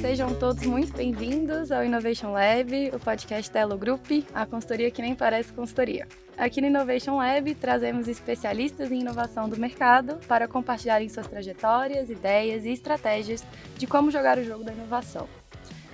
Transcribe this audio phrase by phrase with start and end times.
[0.00, 5.00] Sejam todos muito bem-vindos ao Innovation Lab, o podcast da Elo Group, a consultoria que
[5.00, 6.06] nem parece consultoria.
[6.36, 12.64] Aqui no Innovation Lab, trazemos especialistas em inovação do mercado para compartilharem suas trajetórias, ideias
[12.64, 13.44] e estratégias
[13.76, 15.28] de como jogar o jogo da inovação.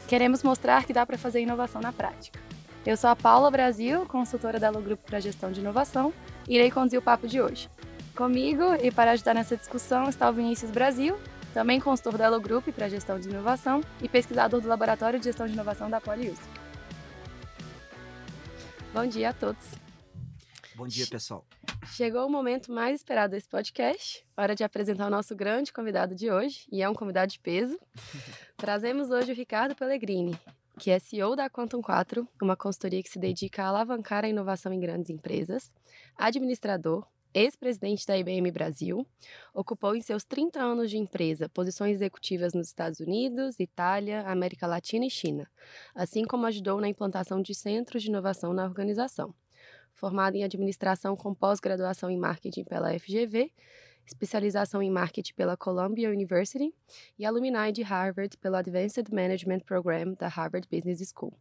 [0.06, 2.38] Queremos mostrar que dá para fazer inovação na prática.
[2.84, 6.12] Eu sou a Paula Brasil, consultora da Elo Group para Gestão de Inovação,
[6.46, 7.70] e irei conduzir o papo de hoje.
[8.16, 11.18] Comigo e para ajudar nessa discussão está o Vinícius Brasil,
[11.52, 15.48] também consultor da Elo Group para Gestão de Inovação e pesquisador do Laboratório de Gestão
[15.48, 16.38] de Inovação da Polius.
[18.92, 19.72] Bom dia a todos.
[20.76, 21.44] Bom dia, pessoal.
[21.86, 26.30] Chegou o momento mais esperado desse podcast, hora de apresentar o nosso grande convidado de
[26.30, 27.76] hoje, e é um convidado de peso.
[28.56, 30.38] Trazemos hoje o Ricardo Pellegrini,
[30.78, 34.72] que é CEO da Quantum 4, uma consultoria que se dedica a alavancar a inovação
[34.72, 35.72] em grandes empresas,
[36.16, 39.06] administrador, ex-presidente da IBM Brasil,
[39.52, 45.04] ocupou em seus 30 anos de empresa posições executivas nos Estados Unidos, Itália, América Latina
[45.04, 45.50] e China,
[45.94, 49.34] assim como ajudou na implantação de centros de inovação na organização.
[49.92, 53.52] Formado em administração com pós-graduação em marketing pela FGV,
[54.06, 56.74] especialização em marketing pela Columbia University
[57.18, 61.32] e alumni de Harvard pelo Advanced Management Program da Harvard Business School.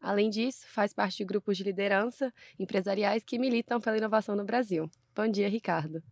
[0.00, 4.90] Além disso, faz parte de grupos de liderança empresariais que militam pela inovação no Brasil.
[5.14, 6.02] Bom dia, Ricardo.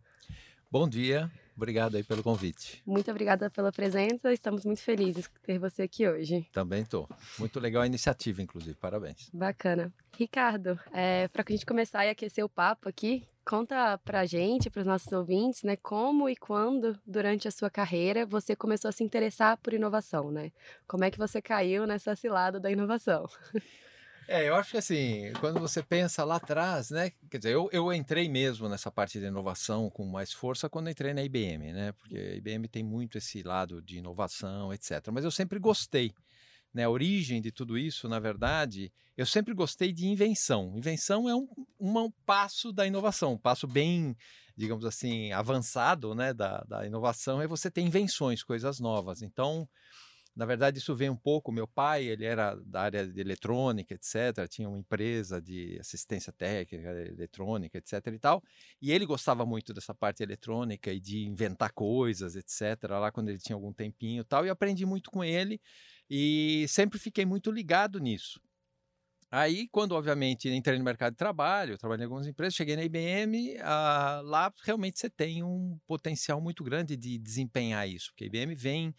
[0.71, 2.81] Bom dia, obrigado aí pelo convite.
[2.85, 6.47] Muito obrigada pela presença, estamos muito felizes de ter você aqui hoje.
[6.53, 7.07] Também estou.
[7.37, 9.29] Muito legal a iniciativa, inclusive, parabéns.
[9.33, 9.93] Bacana.
[10.17, 14.81] Ricardo, é, para a gente começar e aquecer o papo aqui, conta pra gente, para
[14.81, 19.03] os nossos ouvintes, né, como e quando, durante a sua carreira, você começou a se
[19.03, 20.51] interessar por inovação, né?
[20.87, 23.27] Como é que você caiu nessa cilada da inovação?
[24.31, 27.11] É, eu acho que assim, quando você pensa lá atrás, né?
[27.31, 31.15] Quer dizer, eu, eu entrei mesmo nessa parte de inovação com mais força quando entrei
[31.15, 31.93] na IBM, né?
[31.93, 35.07] Porque a IBM tem muito esse lado de inovação, etc.
[35.11, 36.13] Mas eu sempre gostei.
[36.71, 40.77] Né, a origem de tudo isso, na verdade, eu sempre gostei de invenção.
[40.77, 41.47] Invenção é um,
[41.79, 44.15] um passo da inovação, um passo bem,
[44.55, 49.23] digamos assim, avançado né, da, da inovação é você ter invenções, coisas novas.
[49.23, 49.67] Então,
[50.35, 51.51] na verdade, isso vem um pouco.
[51.51, 54.47] Meu pai, ele era da área de eletrônica, etc.
[54.49, 58.07] Tinha uma empresa de assistência técnica, eletrônica, etc.
[58.07, 58.43] e tal.
[58.81, 62.89] E ele gostava muito dessa parte eletrônica e de inventar coisas, etc.
[62.89, 64.45] Lá quando ele tinha algum tempinho, e tal.
[64.45, 65.59] E aprendi muito com ele
[66.09, 68.39] e sempre fiquei muito ligado nisso.
[69.31, 73.57] Aí, quando obviamente entrei no mercado de trabalho, trabalhei em algumas empresas, cheguei na IBM,
[73.61, 78.55] ah, lá realmente você tem um potencial muito grande de desempenhar isso, porque a IBM
[78.55, 78.95] vem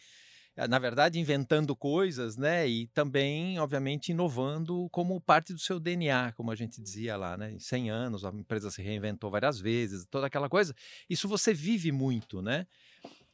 [0.68, 2.68] na verdade, inventando coisas, né?
[2.68, 7.52] E também, obviamente, inovando como parte do seu DNA, como a gente dizia lá, né?
[7.52, 10.74] Em 100 anos, a empresa se reinventou várias vezes, toda aquela coisa.
[11.08, 12.66] Isso você vive muito, né?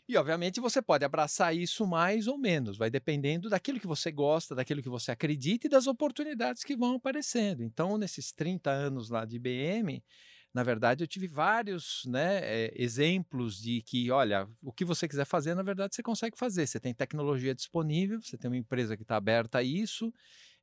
[0.09, 4.54] E, obviamente, você pode abraçar isso mais ou menos, vai dependendo daquilo que você gosta,
[4.54, 7.64] daquilo que você acredita e das oportunidades que vão aparecendo.
[7.64, 10.00] Então, nesses 30 anos lá de IBM,
[10.56, 15.27] na verdade, eu tive vários né, é, exemplos de que, olha, o que você quiser
[15.27, 16.67] fazer, na verdade, você consegue fazer.
[16.67, 20.11] Você tem tecnologia disponível, você tem uma empresa que está aberta a isso,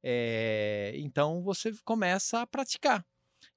[0.02, 3.06] é, então você começa a praticar.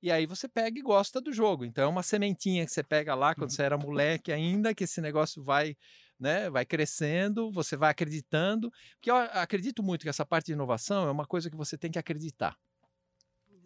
[0.03, 1.65] E aí você pega e gosta do jogo.
[1.65, 5.01] Então é uma sementinha que você pega lá quando você era moleque ainda, que esse
[5.01, 5.75] negócio vai
[6.21, 11.09] né, vai crescendo, você vai acreditando, porque eu acredito muito que essa parte de inovação
[11.09, 12.59] é uma coisa que você tem que acreditar.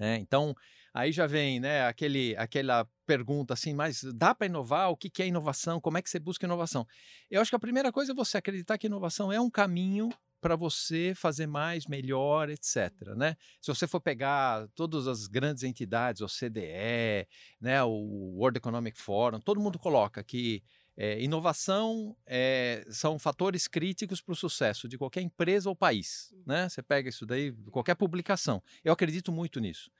[0.00, 0.18] Né?
[0.18, 0.54] Então,
[0.92, 4.90] Aí já vem, né, aquele, aquela pergunta assim, mas dá para inovar?
[4.90, 5.80] O que, que é inovação?
[5.80, 6.84] Como é que você busca inovação?
[7.30, 10.08] Eu acho que a primeira coisa é você acreditar que inovação é um caminho
[10.40, 12.90] para você fazer mais, melhor, etc.
[13.14, 13.36] Né?
[13.60, 17.28] Se você for pegar todas as grandes entidades, o CDE,
[17.60, 20.62] né, o World Economic Forum, todo mundo coloca que
[20.96, 26.34] é, inovação é, são fatores críticos para o sucesso de qualquer empresa ou país.
[26.46, 26.68] Né?
[26.68, 28.62] Você pega isso daí, qualquer publicação.
[28.84, 29.90] Eu acredito muito nisso.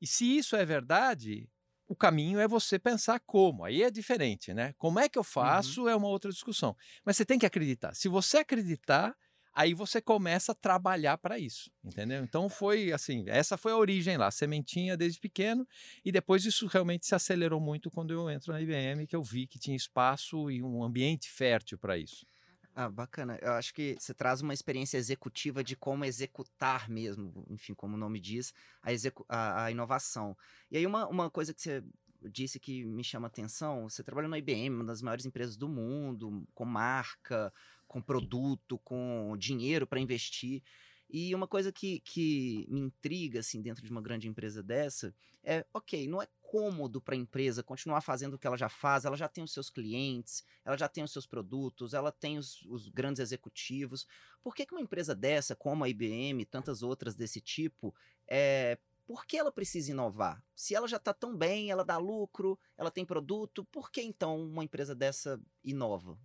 [0.00, 1.48] E se isso é verdade,
[1.88, 3.64] o caminho é você pensar como.
[3.64, 4.74] Aí é diferente, né?
[4.78, 5.24] Como é que eu uhum.
[5.24, 5.88] faço uhum.
[5.88, 6.76] é uma outra discussão.
[7.04, 7.94] Mas você tem que acreditar.
[7.94, 9.16] Se você acreditar,
[9.58, 12.22] aí você começa a trabalhar para isso, entendeu?
[12.22, 15.66] Então foi assim, essa foi a origem lá, sementinha desde pequeno,
[16.04, 19.48] e depois isso realmente se acelerou muito quando eu entro na IBM, que eu vi
[19.48, 22.24] que tinha espaço e um ambiente fértil para isso.
[22.72, 23.36] Ah, bacana.
[23.42, 27.98] Eu acho que você traz uma experiência executiva de como executar mesmo, enfim, como o
[27.98, 28.90] nome diz, a,
[29.28, 30.36] a, a inovação.
[30.70, 31.82] E aí, uma, uma coisa que você
[32.30, 36.46] disse que me chama atenção, você trabalha na IBM, uma das maiores empresas do mundo,
[36.54, 37.52] com marca,
[37.88, 40.62] com produto, com dinheiro para investir.
[41.10, 45.64] E uma coisa que, que me intriga, assim, dentro de uma grande empresa dessa, é,
[45.72, 49.16] ok, não é cômodo para a empresa continuar fazendo o que ela já faz, ela
[49.16, 52.88] já tem os seus clientes, ela já tem os seus produtos, ela tem os, os
[52.88, 54.06] grandes executivos.
[54.42, 57.94] Por que, que uma empresa dessa, como a IBM e tantas outras desse tipo,
[58.26, 60.44] é, por que ela precisa inovar?
[60.54, 64.38] Se ela já está tão bem, ela dá lucro, ela tem produto, por que então
[64.38, 66.18] uma empresa dessa inova?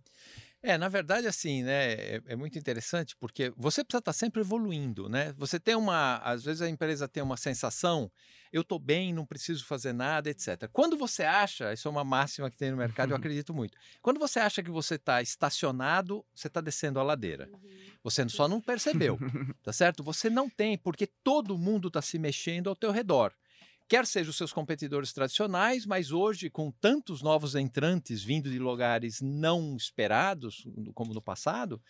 [0.66, 4.40] É, na verdade, assim, né, é, é, muito interessante porque você precisa estar tá sempre
[4.40, 5.34] evoluindo, né?
[5.36, 8.10] Você tem uma, às vezes a empresa tem uma sensação,
[8.50, 10.66] eu estou bem, não preciso fazer nada, etc.
[10.72, 13.76] Quando você acha, isso é uma máxima que tem no mercado, eu acredito muito.
[14.00, 17.46] Quando você acha que você está estacionado, você está descendo a ladeira.
[17.52, 17.70] Uhum.
[18.02, 19.18] Você só não percebeu,
[19.62, 20.02] tá certo?
[20.02, 23.34] Você não tem, porque todo mundo está se mexendo ao teu redor
[23.88, 29.20] quer sejam os seus competidores tradicionais, mas hoje, com tantos novos entrantes vindo de lugares
[29.20, 31.80] não esperados, como no passado,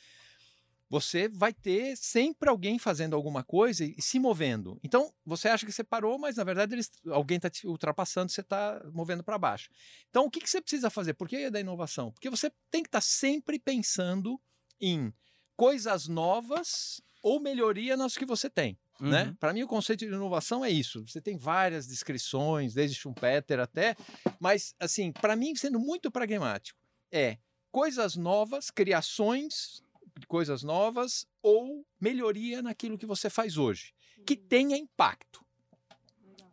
[0.88, 4.78] você vai ter sempre alguém fazendo alguma coisa e se movendo.
[4.82, 8.42] Então, você acha que você parou, mas na verdade eles, alguém está te ultrapassando, você
[8.42, 9.70] está movendo para baixo.
[10.10, 11.14] Então, o que, que você precisa fazer?
[11.14, 12.12] Por que é da inovação?
[12.12, 14.40] Porque você tem que estar tá sempre pensando
[14.80, 15.12] em
[15.56, 18.78] coisas novas ou melhoria nas que você tem.
[19.00, 19.06] Né?
[19.06, 19.26] Uhum.
[19.26, 19.36] Né?
[19.40, 21.06] Para mim, o conceito de inovação é isso.
[21.06, 23.96] Você tem várias descrições, desde Schumpeter até,
[24.38, 26.78] mas, assim, para mim, sendo muito pragmático,
[27.10, 27.38] é
[27.70, 29.82] coisas novas, criações
[30.18, 33.92] de coisas novas ou melhoria naquilo que você faz hoje,
[34.24, 34.46] que uhum.
[34.48, 35.44] tenha impacto,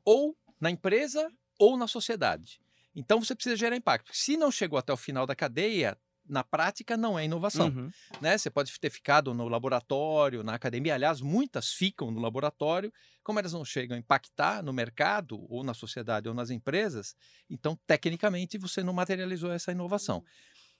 [0.03, 2.59] ou na empresa ou na sociedade.
[2.95, 4.11] Então você precisa gerar impacto.
[4.13, 5.97] Se não chegou até o final da cadeia,
[6.31, 7.67] na prática não é inovação.
[7.67, 7.91] Uhum.
[8.21, 8.37] Né?
[8.37, 12.91] Você pode ter ficado no laboratório, na academia, aliás, muitas ficam no laboratório,
[13.21, 17.15] como elas não chegam a impactar no mercado, ou na sociedade, ou nas empresas,
[17.49, 20.17] então, tecnicamente, você não materializou essa inovação.
[20.17, 20.23] Uhum.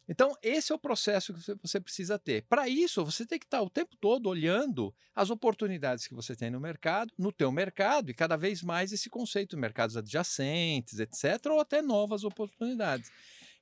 [0.10, 2.44] Então, esse é o processo que você precisa ter.
[2.50, 6.50] Para isso, você tem que estar o tempo todo olhando as oportunidades que você tem
[6.50, 11.46] no mercado, no teu mercado, e cada vez mais esse conceito de mercados adjacentes, etc.,
[11.52, 13.12] ou até novas oportunidades.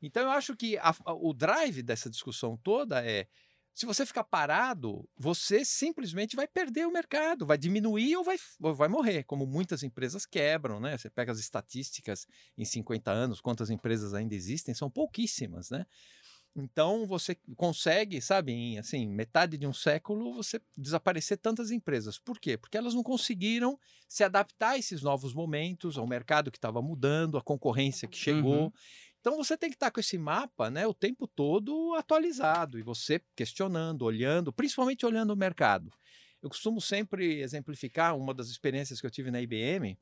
[0.01, 3.27] Então eu acho que a, o drive dessa discussão toda é
[3.73, 8.75] se você ficar parado, você simplesmente vai perder o mercado, vai diminuir ou vai, ou
[8.75, 10.97] vai morrer, como muitas empresas quebram, né?
[10.97, 15.85] Você pega as estatísticas em 50 anos, quantas empresas ainda existem, são pouquíssimas, né?
[16.55, 22.19] Então você consegue, sabe, em assim, metade de um século, você desaparecer tantas empresas.
[22.19, 22.57] Por quê?
[22.57, 27.37] Porque elas não conseguiram se adaptar a esses novos momentos, ao mercado que estava mudando,
[27.37, 28.65] à concorrência que chegou.
[28.65, 28.71] Uhum.
[29.19, 33.21] Então você tem que estar com esse mapa né, o tempo todo atualizado e você
[33.35, 35.91] questionando, olhando, principalmente olhando o mercado.
[36.41, 39.99] Eu costumo sempre exemplificar uma das experiências que eu tive na IBM.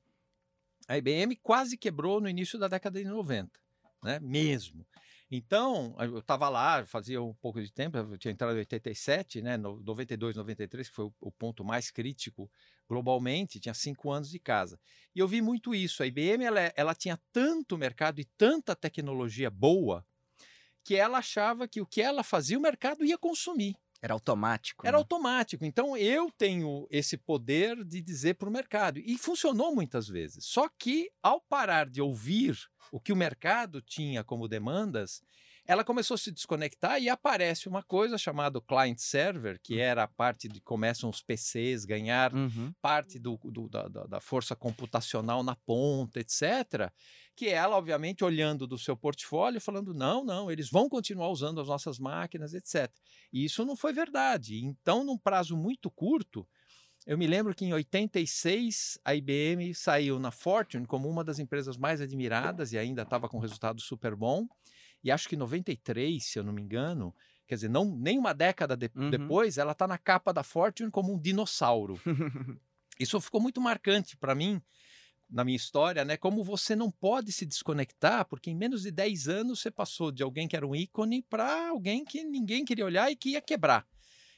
[0.88, 3.60] A IBM quase quebrou no início da década de 90,
[4.04, 4.20] né?
[4.20, 4.86] mesmo.
[5.30, 9.58] Então, eu estava lá, fazia um pouco de tempo, eu tinha entrado em 87, né,
[9.58, 12.50] 92, 93, que foi o, o ponto mais crítico
[12.88, 14.80] globalmente, tinha cinco anos de casa.
[15.14, 16.02] E eu vi muito isso.
[16.02, 20.06] A IBM ela, é, ela tinha tanto mercado e tanta tecnologia boa
[20.82, 23.76] que ela achava que o que ela fazia, o mercado ia consumir.
[24.02, 24.86] Era automático.
[24.86, 25.02] Era né?
[25.02, 25.66] automático.
[25.66, 29.00] Então eu tenho esse poder de dizer para o mercado.
[29.00, 30.46] E funcionou muitas vezes.
[30.46, 32.58] Só que ao parar de ouvir
[32.92, 35.22] o que o mercado tinha como demandas,
[35.68, 39.80] ela começou a se desconectar e aparece uma coisa chamada client server, que hum.
[39.80, 42.74] era a parte de começam os PCs ganhar uhum.
[42.82, 46.90] parte do, do da, da, força computacional na ponta, etc.
[47.36, 51.68] Que ela, obviamente, olhando do seu portfólio, falando: não, não, eles vão continuar usando as
[51.68, 52.90] nossas máquinas, etc.
[53.32, 54.64] E isso não foi verdade.
[54.64, 56.48] Então, num prazo muito curto,
[57.06, 61.78] eu me lembro que em 86 a IBM saiu na Fortune como uma das empresas
[61.78, 64.48] mais admiradas e ainda estava com resultado super bom.
[65.08, 67.16] E acho que 93, se eu não me engano,
[67.48, 69.10] quer dizer, não, nem uma década de, uhum.
[69.10, 71.98] depois, ela está na capa da Fortune como um dinossauro.
[73.00, 74.62] Isso ficou muito marcante para mim,
[75.30, 76.18] na minha história, né?
[76.18, 80.24] Como você não pode se desconectar, porque em menos de 10 anos você passou de
[80.24, 83.88] alguém que era um ícone para alguém que ninguém queria olhar e que ia quebrar.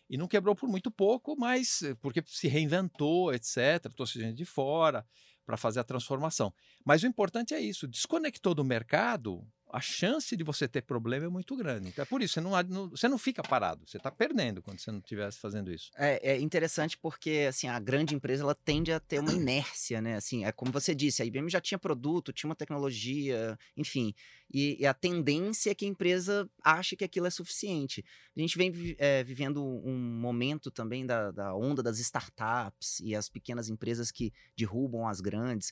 [0.08, 4.46] E não quebrou por muito pouco, mas eh, porque se reinventou, etc., trouxe gente de
[4.46, 5.04] fora
[5.48, 6.54] para fazer a transformação.
[6.86, 11.30] Mas o importante é isso: desconectou do mercado, a chance de você ter problema é
[11.30, 11.90] muito grande.
[11.90, 14.80] Então é por isso, você não, não você não fica parado, você está perdendo quando
[14.80, 15.92] você não estivesse fazendo isso.
[15.96, 20.16] É, é, interessante porque assim, a grande empresa ela tende a ter uma inércia, né?
[20.16, 24.14] Assim, é como você disse, a IBM já tinha produto, tinha uma tecnologia, enfim.
[24.52, 28.04] E, e a tendência é que a empresa ache que aquilo é suficiente.
[28.36, 33.30] A gente vem é, vivendo um momento também da, da onda das startups e as
[33.30, 35.72] pequenas empresas que derrubam as grandes.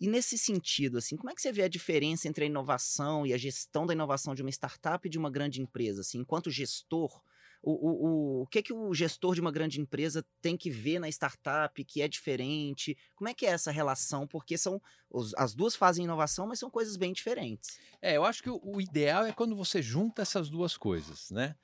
[0.00, 3.32] E nesse sentido, assim, como é que você vê a diferença entre a inovação e
[3.32, 6.00] a gestão da inovação de uma startup e de uma grande empresa?
[6.00, 7.22] Assim, enquanto gestor,
[7.64, 10.98] O, o, o, o que, que o gestor de uma grande empresa tem que ver
[10.98, 12.96] na startup que é diferente?
[13.14, 14.26] Como é que é essa relação?
[14.26, 17.78] Porque são os, as duas fazem inovação, mas são coisas bem diferentes.
[18.00, 21.54] É, eu acho que o, o ideal é quando você junta essas duas coisas, né?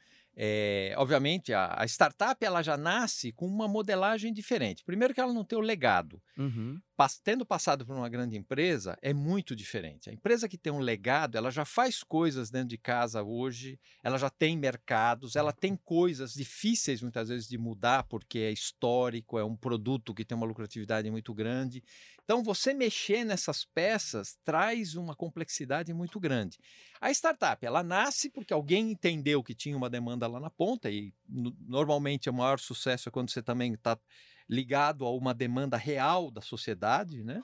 [0.40, 4.84] É, obviamente, a, a, startup ela já nasce com uma modelagem diferente.
[4.84, 6.22] Primeiro que ela não tem o legado.
[6.36, 6.80] Uhum.
[6.96, 10.08] Pas, tendo passado por uma grande empresa, é muito diferente.
[10.08, 14.16] A empresa que tem um legado, ela já faz coisas dentro de casa hoje, ela
[14.16, 19.44] já tem mercados, ela tem coisas difíceis muitas vezes de mudar, porque é histórico, é
[19.44, 21.82] um produto que tem uma lucratividade muito grande.
[22.28, 26.58] Então, você mexer nessas peças traz uma complexidade muito grande.
[27.00, 31.14] A startup, ela nasce porque alguém entendeu que tinha uma demanda lá na ponta, e
[31.26, 33.98] normalmente o maior sucesso é quando você também está
[34.46, 37.42] ligado a uma demanda real da sociedade, né?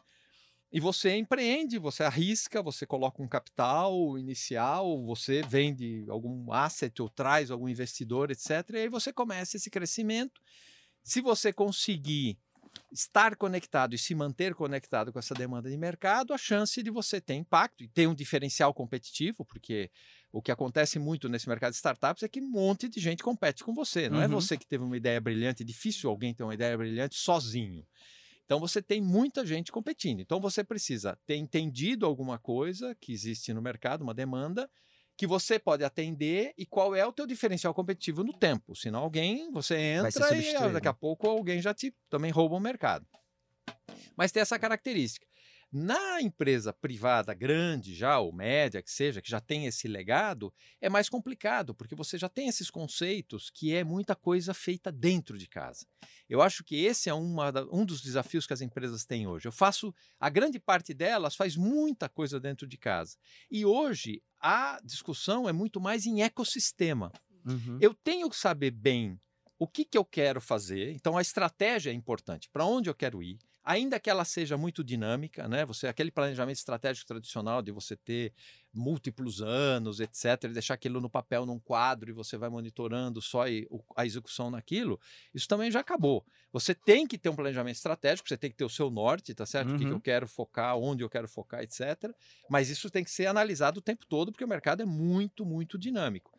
[0.70, 7.08] E você empreende, você arrisca, você coloca um capital inicial, você vende algum asset ou
[7.08, 8.50] traz algum investidor, etc.
[8.74, 10.42] E aí você começa esse crescimento.
[11.02, 12.38] Se você conseguir
[12.94, 17.20] estar conectado e se manter conectado com essa demanda de mercado, a chance de você
[17.20, 19.90] ter impacto e ter um diferencial competitivo, porque
[20.32, 23.64] o que acontece muito nesse mercado de startups é que um monte de gente compete
[23.64, 24.08] com você.
[24.08, 24.24] Não é uhum.
[24.24, 27.84] é você que teve uma ideia brilhante, é difícil alguém ter uma ideia brilhante sozinho.
[28.44, 30.20] Então você tem muita gente competindo.
[30.20, 34.70] Então você precisa ter entendido alguma coisa que existe no mercado, uma demanda,
[35.16, 38.74] que você pode atender e qual é o teu diferencial competitivo no tempo.
[38.74, 42.60] Senão alguém, você entra e ah, daqui a pouco alguém já te também rouba o
[42.60, 43.06] mercado.
[44.16, 45.26] Mas tem essa característica.
[45.76, 50.88] Na empresa privada grande já, ou média que seja, que já tem esse legado, é
[50.88, 55.48] mais complicado, porque você já tem esses conceitos que é muita coisa feita dentro de
[55.48, 55.84] casa.
[56.28, 59.48] Eu acho que esse é uma, um dos desafios que as empresas têm hoje.
[59.48, 63.16] Eu faço, a grande parte delas faz muita coisa dentro de casa.
[63.50, 67.10] E hoje a discussão é muito mais em ecossistema.
[67.44, 67.78] Uhum.
[67.80, 69.20] Eu tenho que saber bem
[69.58, 73.20] o que, que eu quero fazer, então a estratégia é importante, para onde eu quero
[73.20, 75.64] ir ainda que ela seja muito dinâmica, né?
[75.64, 78.32] Você aquele planejamento estratégico tradicional de você ter
[78.72, 83.44] múltiplos anos, etc, e deixar aquilo no papel num quadro e você vai monitorando só
[83.96, 85.00] a execução naquilo,
[85.32, 86.24] isso também já acabou.
[86.52, 89.46] Você tem que ter um planejamento estratégico, você tem que ter o seu norte, tá
[89.46, 89.70] certo?
[89.70, 89.74] Uhum.
[89.74, 90.00] O que, que eu uhum.
[90.00, 92.12] quero focar, onde eu quero focar, etc.
[92.50, 95.78] Mas isso tem que ser analisado o tempo todo, porque o mercado é muito, muito
[95.78, 96.32] dinâmico.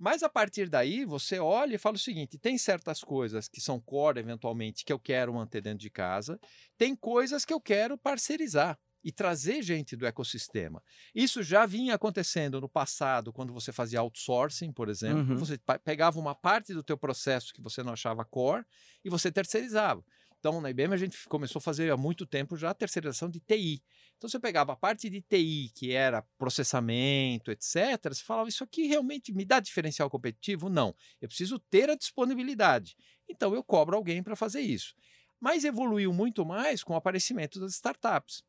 [0.00, 3.78] Mas a partir daí, você olha e fala o seguinte: tem certas coisas que são
[3.78, 6.40] core, eventualmente, que eu quero manter dentro de casa,
[6.78, 10.82] tem coisas que eu quero parcerizar e trazer gente do ecossistema.
[11.14, 15.34] Isso já vinha acontecendo no passado, quando você fazia outsourcing, por exemplo.
[15.34, 15.38] Uhum.
[15.38, 18.64] Você pegava uma parte do teu processo que você não achava core
[19.04, 20.02] e você terceirizava.
[20.40, 23.40] Então, na IBM, a gente começou a fazer há muito tempo já a terceirização de
[23.40, 23.82] TI.
[24.16, 28.86] Então, você pegava a parte de TI, que era processamento, etc., você falava, isso aqui
[28.86, 30.70] realmente me dá diferencial competitivo?
[30.70, 30.94] Não.
[31.20, 32.96] Eu preciso ter a disponibilidade.
[33.28, 34.94] Então, eu cobro alguém para fazer isso.
[35.38, 38.42] Mas evoluiu muito mais com o aparecimento das startups.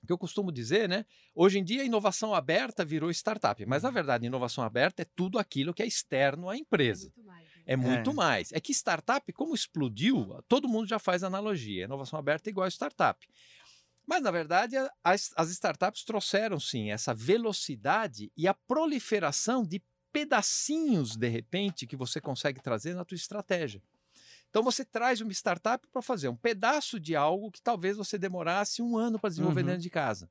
[0.00, 1.04] O que eu costumo dizer, né?
[1.34, 3.94] Hoje em dia, a inovação aberta virou startup, mas na uhum.
[3.94, 7.08] verdade, inovação aberta é tudo aquilo que é externo à empresa.
[7.08, 7.47] É muito mais.
[7.68, 8.14] É muito é.
[8.14, 8.50] mais.
[8.50, 11.84] É que startup, como explodiu, todo mundo já faz analogia.
[11.84, 13.28] inovação aberta é igual a startup.
[14.06, 21.14] Mas, na verdade, as, as startups trouxeram sim essa velocidade e a proliferação de pedacinhos,
[21.14, 23.82] de repente, que você consegue trazer na tua estratégia.
[24.48, 28.80] Então você traz uma startup para fazer um pedaço de algo que talvez você demorasse
[28.80, 29.66] um ano para desenvolver uhum.
[29.66, 30.30] dentro de casa.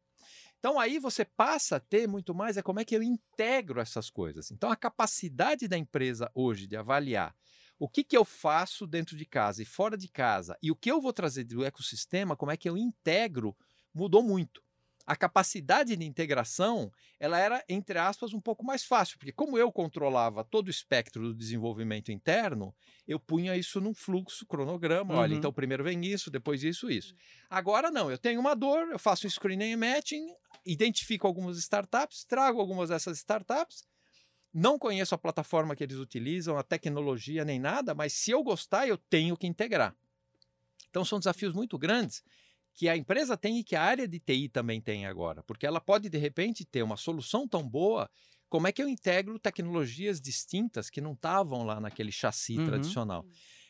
[0.60, 4.10] Então aí você passa a ter muito mais é como é que eu integro essas
[4.10, 4.52] coisas.
[4.52, 7.36] Então a capacidade da empresa hoje de avaliar
[7.80, 10.92] o que, que eu faço dentro de casa e fora de casa e o que
[10.92, 13.56] eu vou trazer do ecossistema, como é que eu integro,
[13.94, 14.67] mudou muito
[15.08, 19.72] a capacidade de integração ela era, entre aspas, um pouco mais fácil, porque como eu
[19.72, 22.76] controlava todo o espectro do desenvolvimento interno,
[23.08, 25.20] eu punha isso num fluxo, cronograma, uhum.
[25.22, 27.16] olha, então primeiro vem isso, depois isso, isso.
[27.50, 30.28] Agora não, eu tenho uma dor, eu faço um screening e matching,
[30.66, 33.88] identifico algumas startups, trago algumas dessas startups,
[34.54, 38.88] não conheço a plataforma que eles utilizam, a tecnologia nem nada, mas se eu gostar,
[38.90, 39.96] eu tenho que integrar.
[40.90, 42.24] Então são desafios muito grandes
[42.78, 45.82] que a empresa tem e que a área de TI também tem agora, porque ela
[45.82, 48.08] pode de repente ter uma solução tão boa.
[48.48, 52.68] Como é que eu integro tecnologias distintas que não estavam lá naquele chassi uhum.
[52.68, 53.26] tradicional?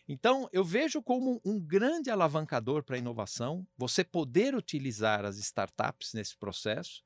[0.09, 6.11] Então, eu vejo como um grande alavancador para a inovação você poder utilizar as startups
[6.13, 7.01] nesse processo,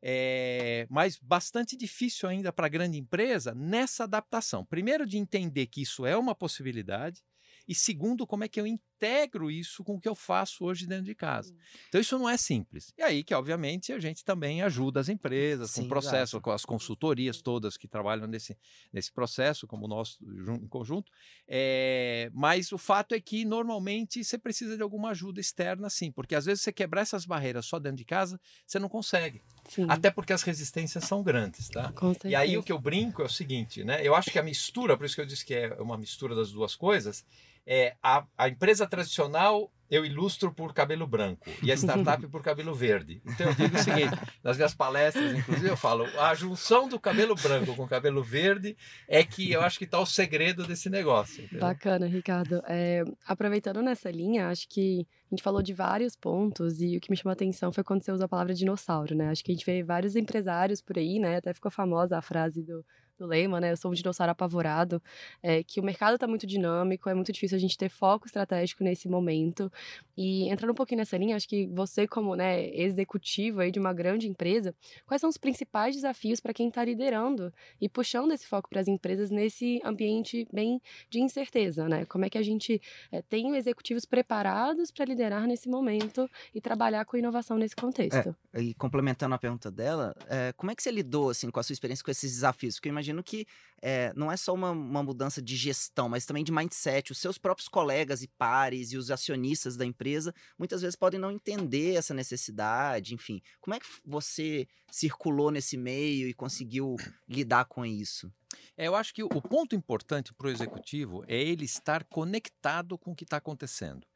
[0.00, 4.64] é, mas bastante difícil ainda para a grande empresa nessa adaptação.
[4.64, 7.22] Primeiro, de entender que isso é uma possibilidade,
[7.68, 8.66] e segundo, como é que eu
[9.02, 11.52] integro isso com o que eu faço hoje dentro de casa.
[11.88, 12.92] Então isso não é simples.
[12.96, 16.40] E aí que, obviamente, a gente também ajuda as empresas Sim, com o processo, exato.
[16.40, 18.56] com as consultorias todas que trabalham nesse,
[18.92, 21.10] nesse processo, como o nosso em conjunto.
[21.48, 26.34] É, mas o fato é que normalmente você precisa de alguma ajuda externa, sim, porque
[26.34, 29.42] às vezes você quebrar essas barreiras só dentro de casa, você não consegue.
[29.68, 29.86] Sim.
[29.88, 31.92] Até porque as resistências são grandes, tá?
[32.24, 34.06] E aí o que eu brinco é o seguinte, né?
[34.06, 36.52] Eu acho que a mistura, por isso que eu disse que é uma mistura das
[36.52, 37.24] duas coisas,
[37.66, 42.74] é a, a empresa tradicional eu ilustro por cabelo branco e a startup por cabelo
[42.74, 43.20] verde.
[43.26, 47.34] Então eu digo o seguinte, nas minhas palestras, inclusive, eu falo, a junção do cabelo
[47.34, 48.74] branco com o cabelo verde
[49.06, 51.44] é que eu acho que está o segredo desse negócio.
[51.44, 51.60] Entendeu?
[51.60, 52.62] Bacana, Ricardo.
[52.66, 57.10] É, aproveitando nessa linha, acho que a gente falou de vários pontos e o que
[57.10, 59.28] me chamou a atenção foi quando você usou a palavra dinossauro, né?
[59.28, 61.36] Acho que a gente vê vários empresários por aí, né?
[61.36, 62.82] Até ficou famosa a frase do
[63.22, 63.72] do Lema, né?
[63.72, 65.00] Eu sou um dinossauro apavorado,
[65.42, 68.82] é, que o mercado está muito dinâmico, é muito difícil a gente ter foco estratégico
[68.82, 69.70] nesse momento.
[70.16, 73.92] E entrando um pouquinho nessa linha, acho que você, como né, executivo aí de uma
[73.92, 74.74] grande empresa,
[75.06, 78.88] quais são os principais desafios para quem está liderando e puxando esse foco para as
[78.88, 82.04] empresas nesse ambiente bem de incerteza, né?
[82.06, 87.04] Como é que a gente é, tem executivos preparados para liderar nesse momento e trabalhar
[87.04, 88.34] com inovação nesse contexto?
[88.52, 91.62] É, e complementando a pergunta dela, é, como é que você lidou assim com a
[91.62, 92.76] sua experiência com esses desafios?
[92.76, 93.44] Porque eu imagino que
[93.84, 97.10] é, não é só uma, uma mudança de gestão, mas também de mindset.
[97.10, 101.32] Os seus próprios colegas e pares e os acionistas da empresa muitas vezes podem não
[101.32, 103.42] entender essa necessidade, enfim.
[103.60, 106.94] Como é que você circulou nesse meio e conseguiu
[107.28, 108.32] lidar com isso?
[108.76, 113.10] É, eu acho que o ponto importante para o executivo é ele estar conectado com
[113.10, 114.06] o que está acontecendo.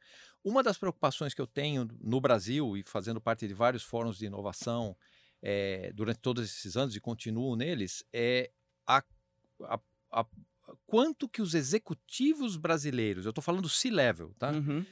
[0.43, 4.27] Uma das preocupações que eu tenho no Brasil e fazendo parte de vários fóruns de
[4.27, 4.95] inovação
[5.41, 8.51] é, durante todos esses anos e continuo neles é
[8.87, 9.03] a,
[9.63, 9.79] a,
[10.11, 10.25] a
[10.85, 14.51] quanto que os executivos brasileiros, eu estou falando C-level, tá?
[14.51, 14.85] Uhum.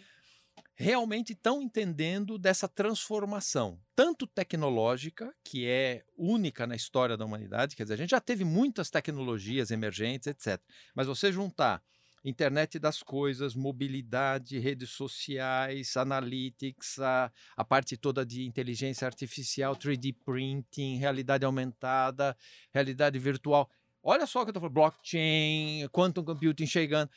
[0.77, 7.83] Realmente estão entendendo dessa transformação, tanto tecnológica, que é única na história da humanidade, quer
[7.83, 10.61] dizer, a gente já teve muitas tecnologias emergentes, etc.
[10.93, 11.81] Mas você juntar
[12.29, 20.15] internet das coisas, mobilidade, redes sociais, analytics, a, a parte toda de inteligência artificial, 3D
[20.25, 22.35] printing, realidade aumentada,
[22.73, 23.69] realidade virtual.
[24.07, 27.09] Olha só o que eu estou falando: blockchain, quantum computing chegando.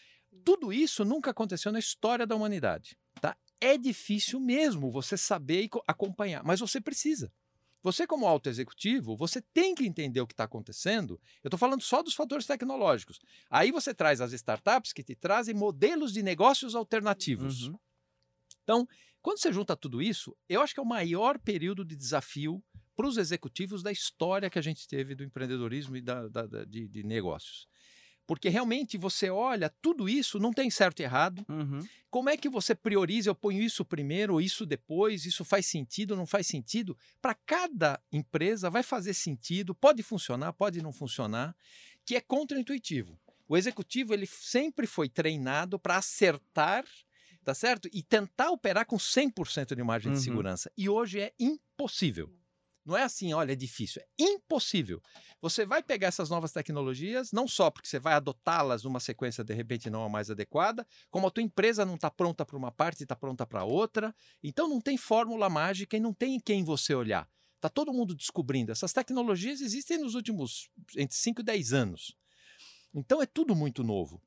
[0.43, 2.97] Tudo isso nunca aconteceu na história da humanidade.
[3.21, 3.37] Tá?
[3.61, 7.31] É difícil mesmo você saber e acompanhar, mas você precisa.
[7.83, 11.21] Você, como alto executivo, você tem que entender o que está acontecendo.
[11.45, 13.21] Eu estou falando só dos fatores tecnológicos.
[13.49, 17.69] Aí você traz as startups que te trazem modelos de negócios alternativos.
[17.69, 17.79] Uhum.
[18.65, 18.89] Então,
[19.23, 22.63] quando você junta tudo isso, eu acho que é o maior período de desafio
[22.99, 26.65] para os executivos da história que a gente teve do empreendedorismo e da, da, da
[26.65, 27.69] de, de, negócios.
[28.27, 31.47] Porque realmente você olha, tudo isso não tem certo e errado.
[31.49, 31.79] Uhum.
[32.11, 33.31] Como é que você prioriza?
[33.31, 36.99] Eu ponho isso primeiro, isso depois, isso faz sentido, não faz sentido?
[37.23, 41.55] Para cada empresa vai fazer sentido, pode funcionar, pode não funcionar,
[42.05, 43.17] que é contraintuitivo.
[43.49, 46.85] O executivo ele sempre foi treinado para acertar
[47.45, 47.89] tá certo?
[47.95, 50.19] E tentar operar com 100% de margem uhum.
[50.19, 50.71] de segurança.
[50.77, 52.31] E hoje é impossível.
[52.89, 54.01] Não é assim, olha, é difícil.
[54.01, 55.03] É impossível.
[55.43, 59.53] Você vai pegar essas novas tecnologias, não só porque você vai adotá-las numa sequência de
[59.53, 63.01] repente não a mais adequada, como a tua empresa não está pronta para uma parte
[63.01, 64.15] e está pronta para outra.
[64.43, 67.29] Então não tem fórmula mágica e não tem em quem você olhar.
[67.57, 68.73] Está todo mundo descobrindo.
[68.73, 72.17] Essas tecnologias existem nos últimos entre 5 e 10 anos.
[72.95, 74.23] Então é tudo muito novo.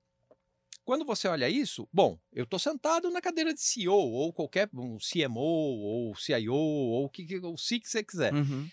[0.83, 4.97] Quando você olha isso, bom, eu estou sentado na cadeira de CEO, ou qualquer um
[4.97, 8.33] CMO, ou CIO, ou o que, o que você quiser.
[8.33, 8.67] Uhum.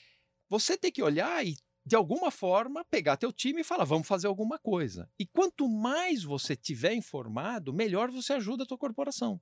[0.49, 4.27] Você tem que olhar e, de alguma forma, pegar teu time e falar, vamos fazer
[4.27, 5.09] alguma coisa.
[5.19, 9.39] E quanto mais você tiver informado, melhor você ajuda a tua corporação.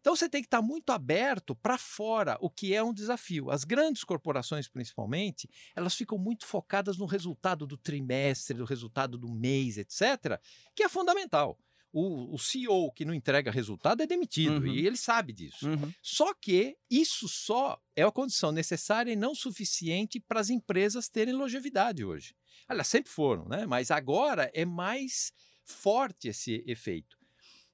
[0.00, 3.50] Então você tem que estar muito aberto para fora, o que é um desafio.
[3.50, 9.28] As grandes corporações, principalmente, elas ficam muito focadas no resultado do trimestre, do resultado do
[9.28, 10.40] mês, etc.,
[10.74, 11.58] que é fundamental
[11.92, 14.66] o, o CEO que não entrega resultado é demitido uhum.
[14.66, 15.68] e ele sabe disso.
[15.68, 15.92] Uhum.
[16.02, 21.34] Só que isso só é a condição necessária e não suficiente para as empresas terem
[21.34, 22.34] longevidade hoje.
[22.68, 23.66] Aliás, sempre foram, né?
[23.66, 25.32] mas agora é mais
[25.64, 27.18] forte esse efeito.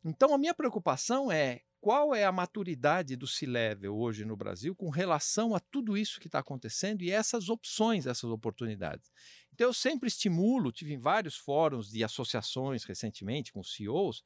[0.04, 4.88] Então, a minha preocupação é qual é a maturidade do C-Level hoje no Brasil com
[4.88, 9.10] relação a tudo isso que está acontecendo e essas opções, essas oportunidades.
[9.56, 14.22] Então, eu sempre estimulo, tive em vários fóruns de associações recentemente com CEOs,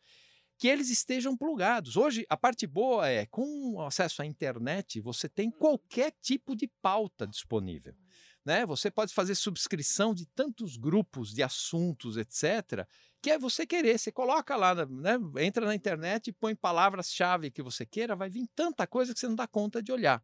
[0.59, 1.97] que eles estejam plugados.
[1.97, 7.29] Hoje, a parte boa é, com acesso à internet, você tem qualquer tipo de pauta
[7.29, 7.95] disponível.
[8.45, 8.67] né?
[8.67, 12.85] Você pode fazer subscrição de tantos grupos de assuntos, etc.,
[13.23, 13.99] que é você querer.
[13.99, 15.17] Você coloca lá, né?
[15.39, 19.29] entra na internet e põe palavras-chave que você queira, vai vir tanta coisa que você
[19.29, 20.21] não dá conta de olhar.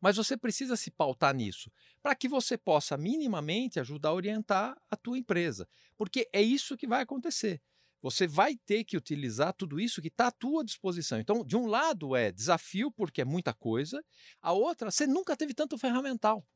[0.00, 1.70] Mas você precisa se pautar nisso,
[2.02, 6.86] para que você possa minimamente ajudar a orientar a tua empresa, porque é isso que
[6.86, 7.60] vai acontecer.
[8.02, 11.20] Você vai ter que utilizar tudo isso que está à tua disposição.
[11.20, 14.02] Então, de um lado é desafio, porque é muita coisa,
[14.40, 16.46] a outra, você nunca teve tanto ferramental.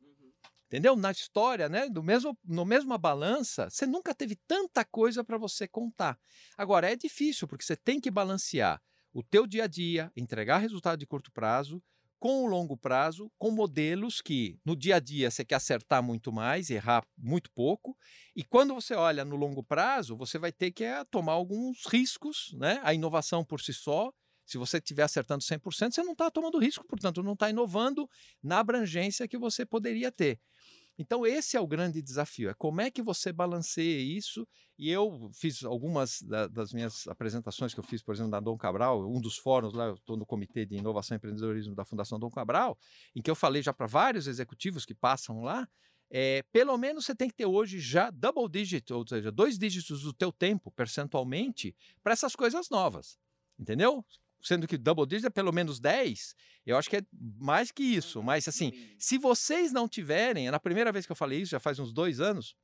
[0.67, 0.97] Entendeu?
[0.97, 5.69] Na história, né, do mesmo, no mesma balança, você nunca teve tanta coisa para você
[5.69, 6.19] contar.
[6.57, 10.99] Agora, é difícil, porque você tem que balancear o teu dia a dia, entregar resultado
[10.99, 11.81] de curto prazo,
[12.25, 16.33] com o longo prazo, com modelos que no dia a dia você quer acertar muito
[16.33, 17.95] mais, errar muito pouco,
[18.35, 22.55] e quando você olha no longo prazo, você vai ter que é, tomar alguns riscos,
[22.55, 22.81] né?
[22.83, 24.11] A inovação por si só,
[24.47, 28.09] se você estiver acertando 100%, você não está tomando risco, portanto, não está inovando
[28.43, 30.41] na abrangência que você poderia ter.
[30.99, 34.47] Então, esse é o grande desafio: é como é que você balanceia isso.
[34.77, 38.57] E eu fiz algumas da, das minhas apresentações que eu fiz, por exemplo, da Dom
[38.57, 42.19] Cabral, um dos fóruns lá, eu estou no Comitê de Inovação e Empreendedorismo da Fundação
[42.19, 42.77] Dom Cabral,
[43.15, 45.69] em que eu falei já para vários executivos que passam lá.
[46.11, 50.03] É, pelo menos você tem que ter hoje já double digit, ou seja, dois dígitos
[50.03, 53.19] do teu tempo percentualmente para essas coisas novas.
[53.59, 54.05] Entendeu?
[54.45, 56.35] Sendo que double digit é pelo menos 10,
[56.67, 57.03] eu acho que é
[57.39, 58.23] mais que isso.
[58.23, 61.79] Mas assim, se vocês não tiverem, na primeira vez que eu falei isso, já faz
[61.79, 62.55] uns dois anos,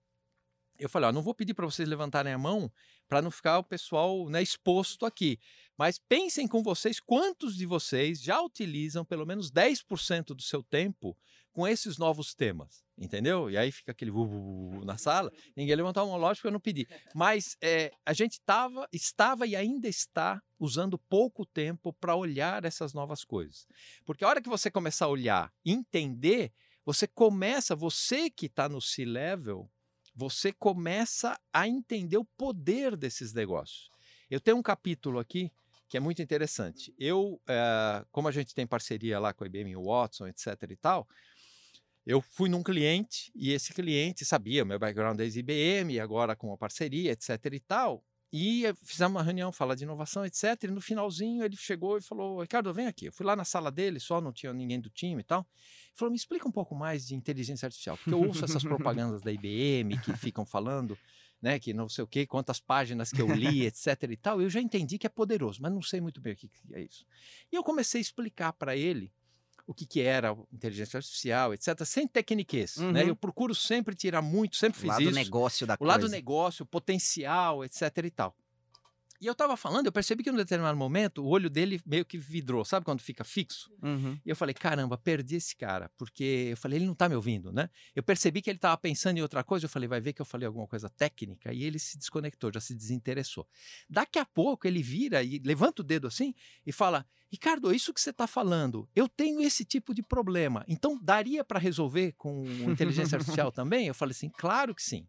[0.78, 2.72] eu falei, ó, não vou pedir para vocês levantarem a mão
[3.08, 5.38] para não ficar o pessoal né, exposto aqui.
[5.76, 11.16] Mas pensem com vocês quantos de vocês já utilizam pelo menos 10% do seu tempo
[11.52, 13.50] com esses novos temas, entendeu?
[13.50, 16.60] E aí fica aquele uh, na sala, ninguém levantou a mão, lógico que eu não
[16.60, 16.86] pedi.
[17.14, 22.92] Mas é, a gente tava, estava e ainda está usando pouco tempo para olhar essas
[22.92, 23.66] novas coisas.
[24.04, 26.52] Porque a hora que você começar a olhar, entender,
[26.84, 29.70] você começa, você que está no C-level,
[30.14, 33.88] você começa a entender o poder desses negócios.
[34.28, 35.50] Eu tenho um capítulo aqui
[35.88, 36.94] que é muito interessante.
[36.96, 41.08] Eu, é, como a gente tem parceria lá com a IBM Watson, etc e tal,
[42.06, 46.56] eu fui num cliente e esse cliente sabia meu background é IBM, agora com a
[46.56, 48.04] parceria, etc e tal.
[48.32, 50.44] E fizemos uma reunião, falar de inovação, etc.
[50.62, 53.06] E no finalzinho ele chegou e falou: Ricardo, vem aqui.
[53.06, 55.40] Eu fui lá na sala dele, só não tinha ninguém do time e tal.
[55.40, 59.22] Ele falou: me explica um pouco mais de inteligência artificial, porque eu ouço essas propagandas
[59.22, 60.96] da IBM que ficam falando,
[61.42, 64.04] né, que não sei o quê, quantas páginas que eu li, etc.
[64.08, 64.40] e tal.
[64.40, 67.04] Eu já entendi que é poderoso, mas não sei muito bem o que é isso.
[67.50, 69.12] E eu comecei a explicar para ele
[69.66, 72.76] o que, que era inteligência artificial, etc., sem tecniquez.
[72.76, 72.92] Uhum.
[72.92, 73.08] Né?
[73.08, 75.12] Eu procuro sempre tirar muito, sempre fiz o lado isso.
[75.12, 75.92] negócio da o coisa.
[75.92, 77.82] lado negócio, potencial, etc.
[78.04, 78.36] e tal.
[79.20, 82.06] E eu estava falando, eu percebi que em um determinado momento o olho dele meio
[82.06, 83.70] que vidrou, sabe quando fica fixo?
[83.82, 84.18] Uhum.
[84.24, 87.52] E eu falei, caramba, perdi esse cara, porque eu falei, ele não está me ouvindo,
[87.52, 87.68] né?
[87.94, 90.26] Eu percebi que ele estava pensando em outra coisa, eu falei, vai ver que eu
[90.26, 93.46] falei alguma coisa técnica, e ele se desconectou, já se desinteressou.
[93.90, 98.00] Daqui a pouco ele vira e levanta o dedo assim e fala, Ricardo, isso que
[98.00, 103.16] você está falando, eu tenho esse tipo de problema, então daria para resolver com inteligência
[103.16, 103.86] artificial também?
[103.86, 105.06] Eu falei assim, claro que sim.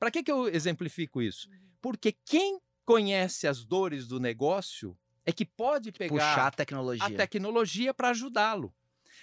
[0.00, 1.48] Para que, que eu exemplifico isso?
[1.48, 1.56] Uhum.
[1.80, 7.10] Porque quem conhece as dores do negócio é que pode pegar Puxar a tecnologia, a
[7.10, 8.74] tecnologia para ajudá-lo.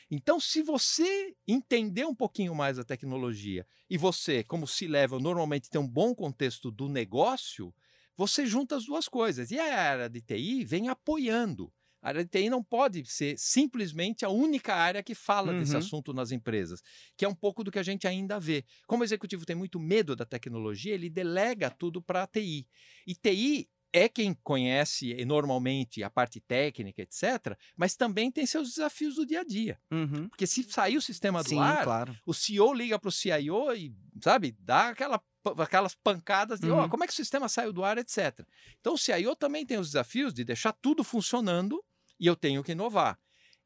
[0.10, 5.70] Então, se você entender um pouquinho mais a tecnologia e você, como se level, normalmente
[5.70, 7.74] tem um bom contexto do negócio,
[8.16, 9.52] você junta as duas coisas.
[9.52, 11.72] E a área de TI vem apoiando.
[12.02, 15.60] A área de TI não pode ser simplesmente a única área que fala uhum.
[15.60, 16.82] desse assunto nas empresas,
[17.18, 18.64] que é um pouco do que a gente ainda vê.
[18.88, 22.68] Como o executivo tem muito medo da tecnologia, ele delega tudo para a TI.
[23.06, 29.16] E TI é quem conhece normalmente a parte técnica, etc., mas também tem seus desafios
[29.16, 29.80] do dia a dia.
[29.92, 30.30] Uhum.
[30.30, 32.16] Porque se sair o sistema do Sim, ar, claro.
[32.26, 35.22] o CEO liga para o CIO e, sabe, dá aquela
[35.58, 36.84] aquelas pancadas de, uhum.
[36.84, 38.46] oh, como é que o sistema saiu do ar, etc.
[38.80, 41.84] Então o CIO também tem os desafios de deixar tudo funcionando
[42.20, 43.18] e eu tenho que inovar.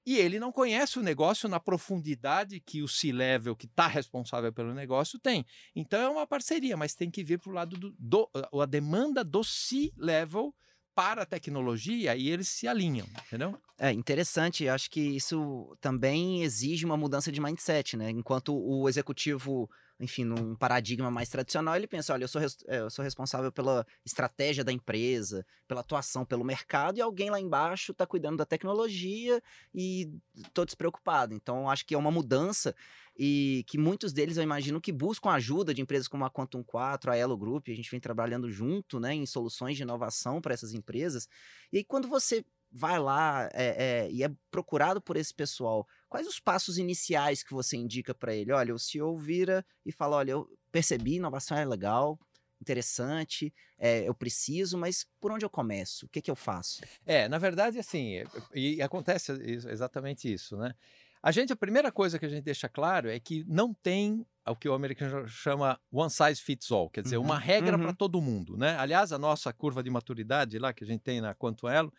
[0.06, 4.74] E ele não conhece o negócio na profundidade que o C-Level, que está responsável pelo
[4.74, 5.46] negócio, tem.
[5.74, 8.30] Então é uma parceria, mas tem que vir para o lado do, do,
[8.62, 10.54] a demanda do C-Level
[10.94, 13.58] para a tecnologia e eles se alinham, entendeu?
[13.80, 18.12] É interessante, acho que isso também exige uma mudança de mindset, né?
[18.12, 19.70] Enquanto o executivo
[20.04, 23.86] enfim, num paradigma mais tradicional, ele pensa: olha, eu sou, eh, eu sou responsável pela
[24.06, 29.42] estratégia da empresa, pela atuação pelo mercado, e alguém lá embaixo está cuidando da tecnologia
[29.74, 31.34] e estou despreocupado.
[31.34, 32.76] Então, acho que é uma mudança
[33.18, 37.12] e que muitos deles eu imagino que buscam ajuda de empresas como a Quantum 4,
[37.12, 40.74] a Elo Group, a gente vem trabalhando junto né, em soluções de inovação para essas
[40.74, 41.30] empresas.
[41.72, 46.28] E aí, quando você vai lá é, é, e é procurado por esse pessoal, quais
[46.28, 48.52] os passos iniciais que você indica para ele?
[48.52, 52.20] Olha, o CEO vira e fala: olha, eu percebi, inovação é legal,
[52.60, 56.06] interessante, é, eu preciso, mas por onde eu começo?
[56.06, 56.82] O que, que eu faço?
[57.06, 58.24] É, na verdade, assim,
[58.56, 60.74] e acontece exatamente isso, né?
[61.22, 64.56] A gente, a primeira coisa que a gente deixa claro é que não tem o
[64.58, 67.84] que o americano chama one size fits all, quer dizer, uhum, uma regra uhum.
[67.84, 68.76] para todo mundo, né?
[68.78, 71.94] Aliás, a nossa curva de maturidade lá que a gente tem na Quanto Elo,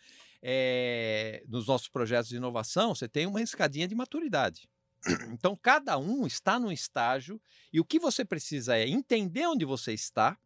[0.46, 4.68] é, nos nossos projetos de inovação, você tem uma escadinha de maturidade.
[5.32, 7.40] Então, cada um está num estágio
[7.72, 10.38] e o que você precisa é entender onde você está,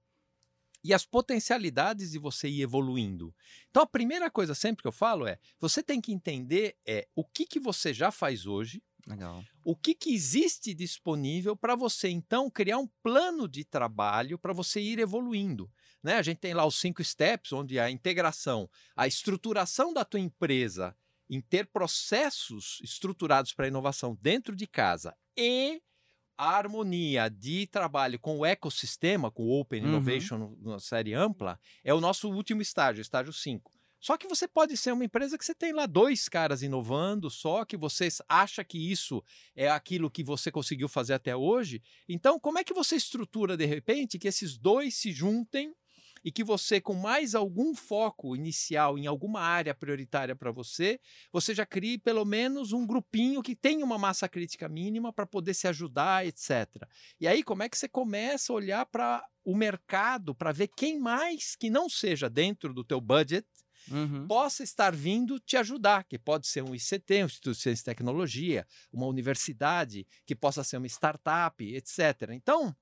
[0.84, 3.34] e as potencialidades de você ir evoluindo.
[3.68, 7.24] Então, a primeira coisa sempre que eu falo é: você tem que entender é, o
[7.24, 9.44] que, que você já faz hoje, Legal.
[9.64, 14.80] o que, que existe disponível para você, então, criar um plano de trabalho para você
[14.80, 15.70] ir evoluindo.
[16.02, 16.14] Né?
[16.14, 20.96] A gente tem lá os cinco steps, onde a integração, a estruturação da tua empresa
[21.28, 25.82] em ter processos estruturados para inovação dentro de casa e
[26.38, 29.88] a harmonia de trabalho com o ecossistema, com o Open uhum.
[29.88, 33.72] Innovation na série ampla, é o nosso último estágio, estágio 5.
[34.00, 37.64] Só que você pode ser uma empresa que você tem lá dois caras inovando, só
[37.64, 39.22] que você acha que isso
[39.56, 41.82] é aquilo que você conseguiu fazer até hoje.
[42.08, 45.74] Então, como é que você estrutura de repente que esses dois se juntem
[46.24, 51.00] e que você, com mais algum foco inicial em alguma área prioritária para você,
[51.32, 55.54] você já crie pelo menos um grupinho que tenha uma massa crítica mínima para poder
[55.54, 56.86] se ajudar, etc.
[57.20, 60.98] E aí, como é que você começa a olhar para o mercado para ver quem
[60.98, 63.46] mais que não seja dentro do teu budget
[63.90, 64.26] Uhum.
[64.26, 67.84] possa estar vindo te ajudar, que pode ser um ICT, um Instituto de Ciência e
[67.84, 72.30] Tecnologia, uma universidade, que possa ser uma startup, etc.
[72.32, 72.76] Então,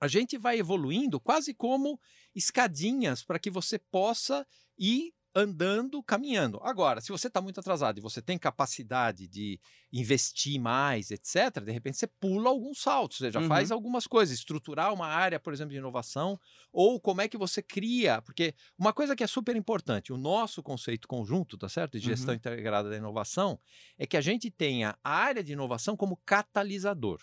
[0.00, 1.98] a gente vai evoluindo quase como
[2.34, 4.46] escadinhas para que você possa
[4.78, 6.58] ir andando, caminhando.
[6.62, 9.60] Agora, se você está muito atrasado e você tem capacidade de
[9.92, 13.46] investir mais, etc., de repente você pula alguns saltos, você já uhum.
[13.46, 16.40] faz algumas coisas, estruturar uma área, por exemplo, de inovação,
[16.72, 20.62] ou como é que você cria, porque uma coisa que é super importante, o nosso
[20.62, 22.36] conceito conjunto, tá certo, de gestão uhum.
[22.36, 23.60] integrada da inovação,
[23.98, 27.20] é que a gente tenha a área de inovação como catalisador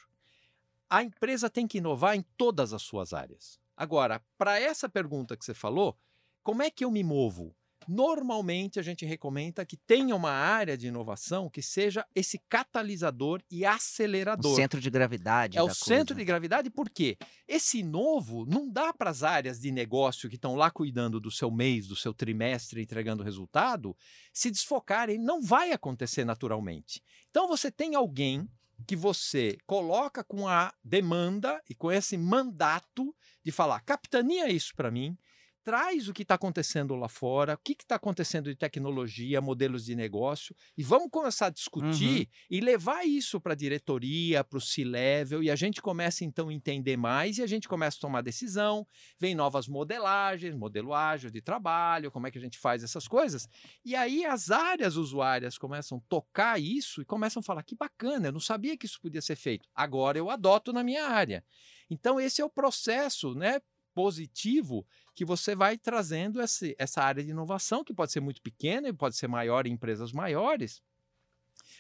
[0.90, 3.60] a empresa tem que inovar em todas as suas áreas.
[3.76, 5.98] Agora, para essa pergunta que você falou,
[6.44, 7.56] como é que eu me movo?
[7.88, 13.66] Normalmente a gente recomenda que tenha uma área de inovação que seja esse catalisador e
[13.66, 14.54] acelerador.
[14.54, 15.58] O centro de gravidade.
[15.58, 15.84] É o coisa.
[15.84, 17.18] centro de gravidade, porque
[17.48, 21.52] esse novo não dá para as áreas de negócio que estão lá cuidando do seu
[21.52, 23.96] mês, do seu trimestre, entregando resultado,
[24.32, 25.18] se desfocarem.
[25.18, 27.02] Não vai acontecer naturalmente.
[27.30, 28.48] Então você tem alguém
[28.84, 34.92] que você coloca com a demanda e com esse mandato de falar: capitania isso para
[34.92, 35.18] mim,
[35.64, 39.96] traz o que está acontecendo lá fora, o que está acontecendo de tecnologia, modelos de
[39.96, 42.26] negócio, e vamos começar a discutir uhum.
[42.50, 46.54] e levar isso para a diretoria, para o C-level, e a gente começa então a
[46.54, 48.86] entender mais e a gente começa a tomar decisão,
[49.20, 53.48] vem novas modelagens, modelo ágil de trabalho, como é que a gente faz essas coisas,
[53.86, 58.28] e aí as áreas usuárias começam a tocar isso e começam a falar, que bacana,
[58.28, 61.44] eu não sabia que isso podia ser feito, agora eu adoto na minha área.
[61.90, 63.62] Então, esse é o processo né,
[63.94, 68.94] positivo que você vai trazendo essa área de inovação, que pode ser muito pequena e
[68.94, 70.82] pode ser maior em empresas maiores,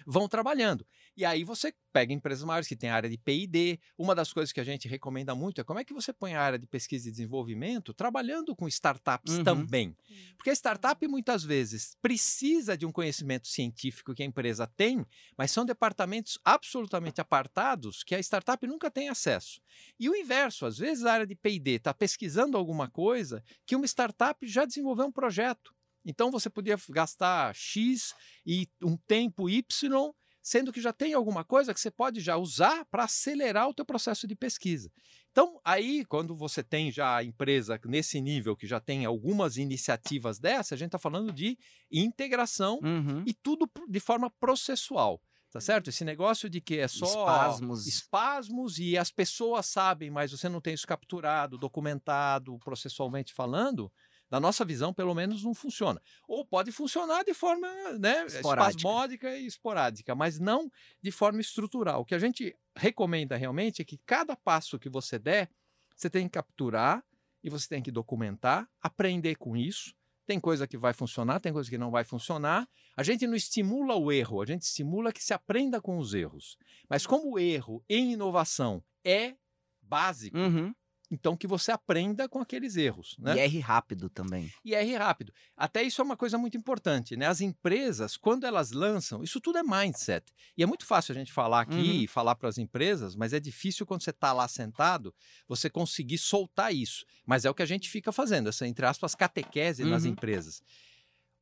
[0.05, 0.85] vão trabalhando.
[1.15, 3.79] E aí você pega empresas maiores que têm área de P&D.
[3.97, 6.41] Uma das coisas que a gente recomenda muito é como é que você põe a
[6.41, 9.43] área de pesquisa e desenvolvimento trabalhando com startups uhum.
[9.43, 9.95] também.
[10.35, 15.05] Porque a startup muitas vezes precisa de um conhecimento científico que a empresa tem,
[15.37, 19.61] mas são departamentos absolutamente apartados que a startup nunca tem acesso.
[19.99, 23.85] E o inverso, às vezes a área de P&D está pesquisando alguma coisa que uma
[23.85, 25.73] startup já desenvolveu um projeto.
[26.05, 28.13] Então você podia gastar X
[28.45, 30.13] e um tempo Y
[30.43, 33.85] sendo que já tem alguma coisa que você pode já usar para acelerar o teu
[33.85, 34.91] processo de pesquisa.
[35.31, 40.37] Então, aí, quando você tem já a empresa nesse nível, que já tem algumas iniciativas
[40.37, 41.57] dessa, a gente está falando de
[41.89, 43.23] integração uhum.
[43.25, 45.19] e tudo de forma processual.
[45.49, 45.91] Tá certo?
[45.91, 47.85] Esse negócio de que é só espasmos.
[47.85, 53.91] espasmos e as pessoas sabem, mas você não tem isso capturado, documentado, processualmente falando,
[54.33, 56.01] na nossa visão, pelo menos, não funciona.
[56.27, 57.67] Ou pode funcionar de forma
[57.99, 62.01] né, espasmódica e esporádica, mas não de forma estrutural.
[62.01, 65.51] O que a gente recomenda realmente é que cada passo que você der,
[65.95, 67.05] você tem que capturar
[67.43, 69.93] e você tem que documentar, aprender com isso.
[70.25, 72.67] Tem coisa que vai funcionar, tem coisa que não vai funcionar.
[72.97, 76.57] A gente não estimula o erro, a gente estimula que se aprenda com os erros.
[76.89, 79.35] Mas como o erro em inovação é
[79.79, 80.73] básico, uhum
[81.11, 83.15] Então, que você aprenda com aqueles erros.
[83.19, 83.35] Né?
[83.35, 84.51] E erre rápido também.
[84.65, 85.31] E erre rápido.
[85.55, 87.15] Até isso é uma coisa muito importante.
[87.15, 87.27] Né?
[87.27, 90.25] As empresas, quando elas lançam, isso tudo é mindset.
[90.57, 92.01] E é muito fácil a gente falar aqui Uhum.
[92.03, 95.13] e falar para as empresas, mas é difícil quando você está lá sentado,
[95.47, 97.05] você conseguir soltar isso.
[97.25, 100.11] Mas é o que a gente fica fazendo, essa, entre aspas, catequese nas Uhum.
[100.11, 100.63] empresas.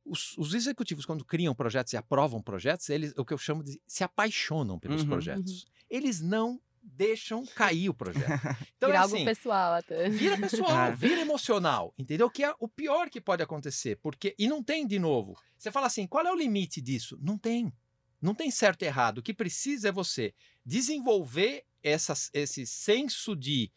[0.04, 3.80] Os, os executivos, quando criam projetos e aprovam projetos, eles, o que eu chamo de
[3.86, 5.08] se apaixonam pelos Uhum.
[5.08, 5.64] projetos.
[5.88, 8.26] Eles não deixam cair o projeto.
[8.76, 10.08] Então, é algo assim, pessoal até.
[10.08, 10.90] Vira pessoal, Ah.
[10.96, 12.28] vira emocional, entendeu?
[12.28, 15.36] Que é o pior que pode acontecer, porque e não tem de novo.
[15.56, 17.16] Você fala assim, qual é o limite disso?
[17.22, 17.72] Não tem.
[18.20, 19.18] Não tem certo e errado.
[19.18, 20.34] O que precisa é você
[20.66, 23.70] desenvolver essas, esse senso de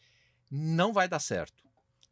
[0.50, 1.65] não vai dar certo.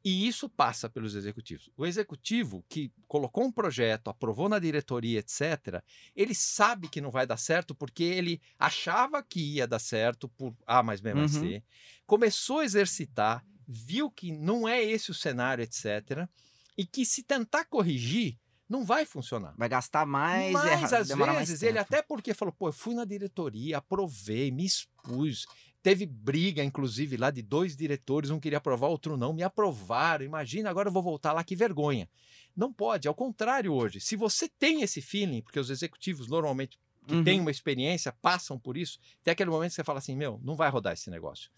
[0.05, 1.71] E isso passa pelos executivos.
[1.77, 5.83] O executivo que colocou um projeto, aprovou na diretoria, etc.,
[6.15, 10.55] ele sabe que não vai dar certo porque ele achava que ia dar certo por
[10.67, 11.41] A mais B mais Uhum.
[11.41, 11.65] C,
[12.07, 16.29] começou a exercitar, viu que não é esse o cenário, etc.,
[16.77, 18.37] e que se tentar corrigir,
[18.69, 19.55] não vai funcionar.
[19.57, 22.73] Vai gastar mais, Mas erra- às demora mais vezes ele até porque falou, pô, eu
[22.73, 25.47] fui na diretoria, aprovei, me expus.
[25.85, 30.25] Teve briga, inclusive, lá de dois diretores, um queria aprovar, outro não, me aprovaram.
[30.25, 32.09] Imagina, agora eu vou voltar lá, que vergonha.
[32.57, 34.01] Não pode, ao contrário hoje.
[34.01, 37.23] Se você tem esse feeling, porque os executivos normalmente que Uhum.
[37.23, 40.57] têm uma experiência passam por isso, tem aquele momento que você fala assim, meu, não
[40.57, 41.51] vai rodar esse negócio.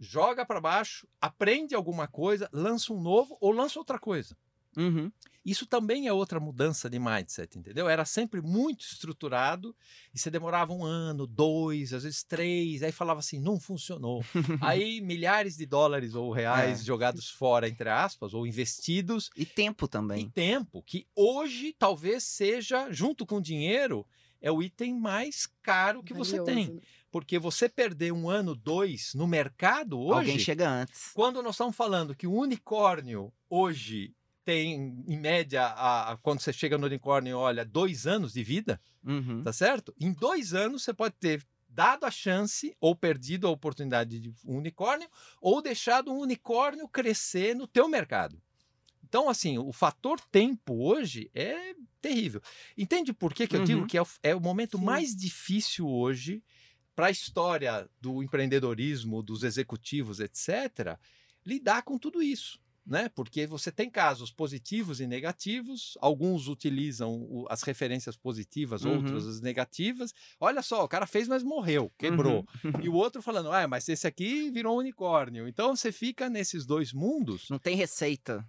[0.00, 4.34] Joga para baixo, aprende alguma coisa, lança um novo ou lança outra coisa.
[4.78, 5.10] Uhum.
[5.44, 7.88] Isso também é outra mudança de mindset, entendeu?
[7.88, 9.74] Era sempre muito estruturado
[10.12, 14.22] e você demorava um ano, dois, às vezes três, aí falava assim, não funcionou.
[14.60, 16.84] aí milhares de dólares ou reais É.
[16.84, 20.28] jogados fora, entre aspas, ou investidos E tempo e também.
[20.28, 24.06] tempo, que hoje talvez seja, junto com dinheiro,
[24.42, 26.66] é o item mais caro que você tem.
[26.66, 26.82] Valioso.
[27.10, 30.18] Porque você perder um ano, dois no mercado hoje.
[30.18, 31.10] Alguém chega antes.
[31.14, 34.14] Quando nós estamos falando que o unicórnio hoje
[34.48, 38.80] tem, em média, a- a- quando você chega no unicórnio, olha, dois anos de vida,
[39.04, 39.42] Uhum.
[39.42, 39.94] tá certo?
[40.00, 44.56] Em dois anos você pode ter dado a chance ou perdido a oportunidade de um
[44.56, 45.06] unicórnio
[45.42, 48.40] ou deixado um unicórnio crescer no teu mercado.
[49.04, 52.40] Então, assim, o fator tempo hoje é terrível.
[52.76, 53.86] Entende por que, que eu digo Uhum.
[53.86, 54.84] que é o, é o momento Sim.
[54.84, 56.42] mais difícil hoje
[56.96, 60.98] para a história do empreendedorismo, dos executivos, etc.,
[61.44, 62.58] lidar com tudo isso.
[62.90, 63.10] Né?
[63.10, 68.94] Porque você tem casos positivos e negativos, alguns utilizam as referências positivas, Uhum.
[68.96, 70.14] outros as negativas.
[70.40, 72.46] Olha só, o cara fez, mas morreu, quebrou.
[72.64, 72.72] Uhum.
[72.86, 75.46] E o outro falando, ah, mas esse aqui virou um unicórnio.
[75.46, 78.42] Então você fica nesses dois mundos Não tem receita.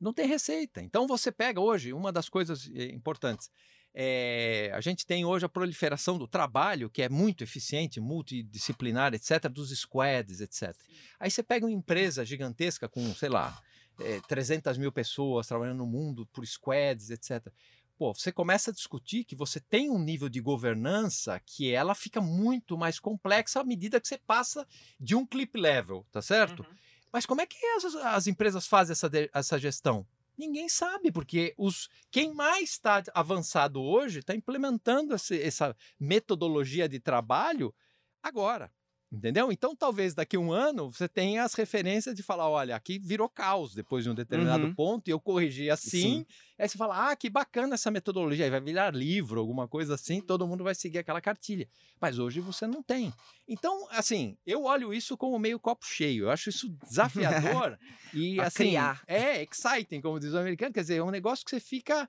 [0.00, 0.80] não tem receita.
[0.80, 3.50] Então você pega hoje uma das coisas eh, importantes.
[3.92, 9.48] é, a gente tem hoje a proliferação do trabalho, que é muito eficiente, multidisciplinar, etc.,
[9.48, 10.76] dos squads, etc.
[11.18, 13.60] Aí você pega uma empresa gigantesca com, sei lá,
[14.00, 17.52] eh, 300 mil pessoas trabalhando no mundo por squads, etc.
[17.98, 22.20] Pô, você começa a discutir que você tem um nível de governança que ela fica
[22.20, 24.66] muito mais complexa à medida que você passa
[24.98, 26.64] de um clip level, tá certo?
[27.12, 30.06] Mas como é que as, as empresas fazem essa, essa gestão?
[30.38, 36.98] Ninguém sabe, porque os, quem mais está avançado hoje está implementando esse- essa metodologia de
[36.98, 37.74] trabalho
[38.22, 38.72] agora.
[39.12, 39.50] Entendeu?
[39.50, 43.28] Então, talvez daqui a um ano você tenha as referências de falar: olha, aqui virou
[43.28, 44.74] caos depois de um determinado Uhum.
[44.74, 45.90] ponto, e eu corrigi assim.
[45.90, 46.26] Sim.
[46.56, 48.44] Aí você fala: ah, que bacana essa metodologia.
[48.44, 51.68] Aí vai virar livro, alguma coisa assim, todo mundo vai seguir aquela cartilha.
[52.00, 53.12] Mas hoje você não tem.
[53.48, 56.26] Então, assim, eu olho isso como meio copo cheio.
[56.26, 57.76] Eu acho isso desafiador
[58.14, 58.56] e assim.
[58.68, 59.02] criar.
[59.08, 60.72] É exciting, como diz o americano.
[60.72, 62.08] Quer dizer, é um negócio que você fica.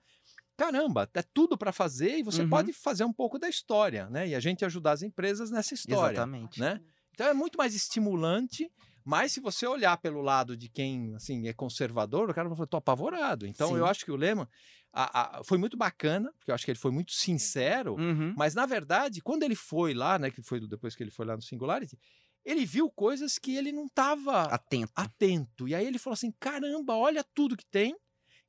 [0.62, 2.50] Caramba, é tudo para fazer e você Uhum.
[2.50, 4.28] pode fazer um pouco da história, né?
[4.28, 6.60] E a gente ajudar as empresas nessa história, Exatamente.
[6.60, 6.80] né?
[7.16, 8.72] Então é muito mais estimulante,
[9.04, 12.68] mas se você olhar pelo lado de quem assim é conservador, o cara vai falar,
[12.68, 13.48] tô apavorado.
[13.48, 13.78] Então Sim.
[13.78, 14.48] eu acho que o Lehman
[14.94, 18.34] a- a- foi muito bacana, porque eu acho que ele foi muito sincero, Uhum.
[18.38, 21.36] mas na verdade, quando ele foi lá, né, que foi depois que ele foi lá
[21.36, 21.98] no Singularity,
[22.46, 24.92] ele viu coisas que ele não estava Atento.
[24.96, 25.68] atento.
[25.68, 27.96] E aí ele falou assim: caramba, olha tudo que tem.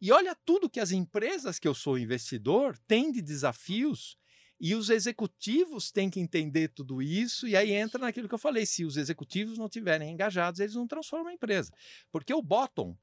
[0.02, 4.18] E olha tudo que as empresas que eu sou investidor têm de desafios.
[4.58, 7.46] E os executivos têm que entender tudo isso.
[7.46, 10.88] E aí entra naquilo que eu falei: se os executivos não estiverem engajados, eles não
[10.88, 11.72] transformam a empresa.
[12.10, 12.98] Porque o bottom,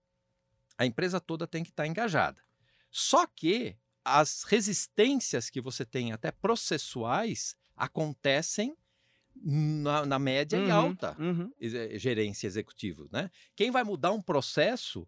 [0.77, 2.43] a empresa toda tem que estar engajada.
[2.91, 8.75] Só que as resistências que você tem, até processuais, acontecem
[9.41, 11.49] na, na média e Uhum, alta uhum.
[11.97, 13.31] gerência executiva, né?
[13.55, 15.07] Quem vai mudar um processo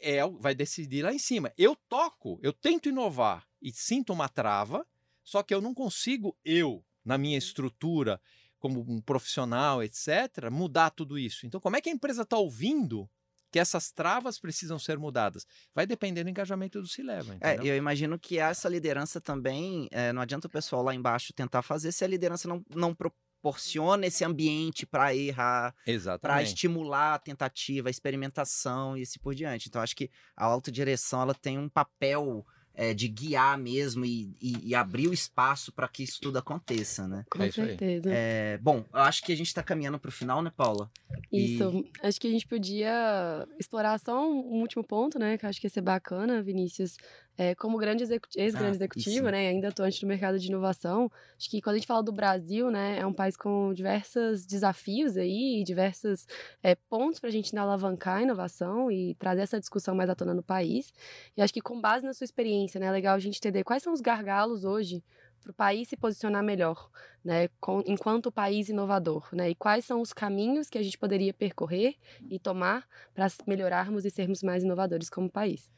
[0.00, 1.52] é vai decidir lá em cima.
[1.56, 4.86] Eu toco, eu tento inovar e sinto uma trava,
[5.22, 8.20] só que eu não consigo eu na minha estrutura
[8.58, 11.46] como um profissional, etc, mudar tudo isso.
[11.46, 13.08] Então, como é que a empresa está ouvindo
[13.50, 15.46] que essas travas precisam ser mudadas.
[15.74, 17.36] Vai depender do engajamento do se leva.
[17.40, 21.62] É, eu imagino que essa liderança também, é, não adianta o pessoal lá embaixo tentar
[21.62, 22.94] fazer se a liderança não, não
[23.40, 25.74] proporciona esse ambiente para errar,
[26.20, 29.68] para estimular a tentativa, a experimentação e assim por diante.
[29.68, 34.68] Então acho que a autodireção ela tem um papel é, de guiar mesmo e, e,
[34.70, 37.24] e, abrir o espaço para que isso tudo aconteça, né?
[37.28, 38.08] Com é certeza.
[38.12, 40.90] É, bom, eu acho que a gente está caminhando para o final, né, Paula?
[41.32, 41.84] Isso.
[42.02, 42.06] E...
[42.06, 45.36] Acho que a gente podia explorar só um, um, último ponto, né?
[45.36, 46.96] Que eu acho que ia ser bacana, Vinícius.
[47.42, 51.62] É, como grande ex-grande ah, executivo, né, ainda atuante no mercado de inovação, acho que
[51.62, 56.26] quando a gente fala do Brasil, né, é um país com diversos desafios aí, diversos
[56.62, 60.34] é, pontos para a gente alavancar a inovação e trazer essa discussão mais à tona
[60.34, 60.92] no país.
[61.34, 63.82] E acho que com base na sua experiência, né, é legal a gente entender quais
[63.82, 65.02] são os gargalos hoje
[65.40, 66.90] para o país se posicionar melhor,
[67.24, 71.32] né, com, enquanto país inovador, né, e quais são os caminhos que a gente poderia
[71.32, 71.94] percorrer
[72.28, 75.70] e tomar para melhorarmos e sermos mais inovadores como país.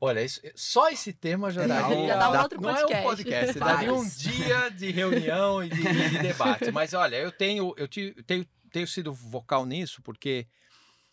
[0.00, 2.06] Olha, isso, só esse tema já daria.
[2.06, 2.90] Já dá um outro podcast.
[2.90, 6.72] Não é um podcast, daria um dia de reunião e de, de, debate.
[6.72, 10.46] Mas olha, eu tenho, eu tenho, tenho sido vocal nisso, porque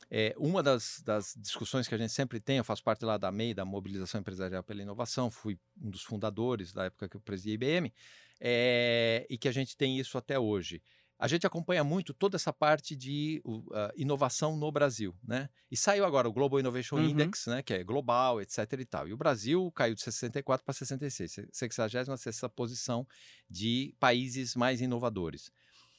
[0.10, 3.30] é, uma das, das, discussões que a gente sempre tem, eu faço parte lá da
[3.30, 7.50] MEI, da Mobilização Empresarial pela Inovação, fui um dos fundadores da época que eu presidi
[7.52, 7.94] a IBM,
[8.40, 10.82] é, e que a gente tem isso até hoje
[11.20, 13.65] a gente acompanha muito toda essa parte de uh,
[13.95, 15.49] inovação no Brasil, né?
[15.72, 17.09] E saiu agora o Global Innovation uhum.
[17.09, 17.63] Index, né?
[17.63, 19.07] Que é global, etc e tal.
[19.07, 22.07] E o Brasil caiu de 64 para 66, 66
[22.55, 23.07] posição
[23.49, 25.51] de países mais inovadores.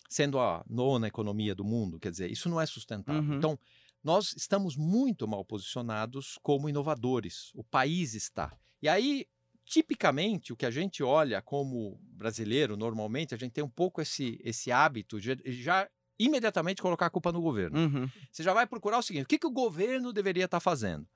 [0.08, 3.22] Sendo a nona economia do mundo, quer dizer, isso não é sustentável.
[3.22, 3.36] Uhum.
[3.36, 3.58] Então,
[4.02, 7.50] nós estamos muito mal posicionados como inovadores.
[7.54, 8.56] O país está.
[8.80, 9.26] E aí,
[9.68, 14.40] tipicamente, o que a gente olha como brasileiro, normalmente, a gente tem um pouco esse,
[14.42, 15.88] esse hábito de já
[16.18, 17.78] imediatamente colocar a culpa no governo.
[17.78, 18.10] Uhum.
[18.32, 21.06] Você já vai procurar o seguinte: o que, que o governo deveria estar tá fazendo?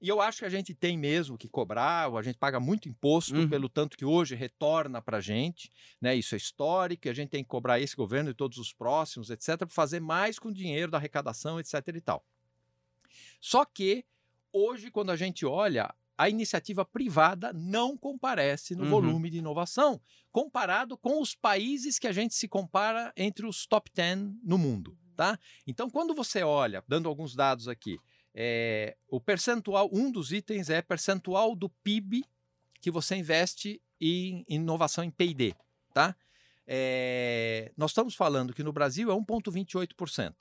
[0.00, 3.34] E eu acho que a gente tem mesmo que cobrar, a gente paga muito imposto
[3.34, 3.48] uhum.
[3.48, 6.14] pelo tanto que hoje retorna para a gente, né?
[6.14, 9.30] Isso é histórico, e a gente tem que cobrar esse governo e todos os próximos,
[9.30, 11.74] etc., para fazer mais com o dinheiro da arrecadação, etc.
[11.94, 12.22] e tal.
[13.40, 14.04] Só que
[14.52, 18.90] hoje, quando a gente olha, a iniciativa privada não comparece no uhum.
[18.90, 20.00] volume de inovação,
[20.30, 24.96] comparado com os países que a gente se compara entre os top 10 no mundo.
[25.16, 25.38] Tá?
[25.66, 27.98] Então, quando você olha, dando alguns dados aqui,
[28.34, 32.24] é, o percentual, um dos itens é percentual do PIB
[32.80, 35.54] que você investe em inovação em PD.
[35.92, 36.16] Tá?
[36.66, 40.34] É, nós estamos falando que no Brasil é 1,28%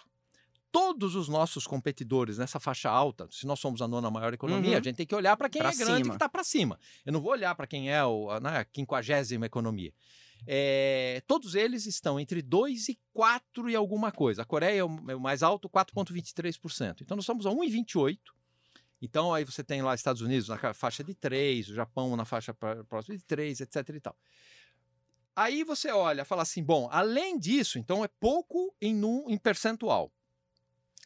[0.74, 4.78] todos os nossos competidores nessa faixa alta, se nós somos a nona maior economia, uhum.
[4.78, 6.10] a gente tem que olhar para quem pra é grande cima.
[6.10, 6.80] que está para cima.
[7.06, 9.94] Eu não vou olhar para quem é o, né, a quinquagésima economia.
[10.48, 14.42] É, todos eles estão entre 2 e 4 e alguma coisa.
[14.42, 17.02] A Coreia é o, é o mais alto, 4,23%.
[17.02, 18.18] Então nós estamos a 1,28%.
[19.00, 22.52] Então aí você tem lá Estados Unidos na faixa de 3, o Japão na faixa
[22.90, 24.18] próxima de 3, etc e tal.
[25.36, 30.12] Aí você olha, fala assim, bom, além disso, então é pouco em, num, em percentual.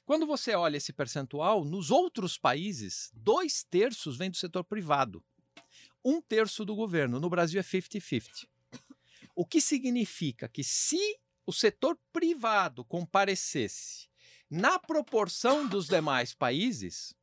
[0.08, 5.22] Quando você olha esse percentual, nos outros países, dois terços vem do setor privado,
[6.03, 7.20] um terço do governo.
[7.20, 8.47] No Brasil é 50-50.
[9.36, 14.08] O que significa que se o setor privado comparecesse
[14.49, 17.14] na proporção dos demais países,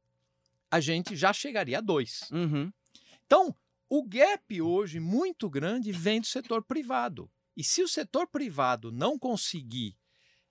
[0.70, 2.30] a gente já chegaria a dois.
[2.30, 2.70] Uhum.
[3.24, 3.56] Então,
[3.88, 7.30] o gap hoje muito grande vem do setor privado.
[7.56, 9.96] E se o setor privado não conseguir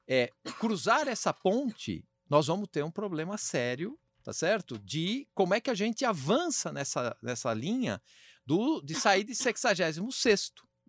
[0.08, 4.78] é, cruzar essa ponte nós vamos ter um problema sério, tá certo?
[4.80, 8.02] De como é que a gente avança nessa, nessa linha
[8.46, 10.00] do, de sair de 66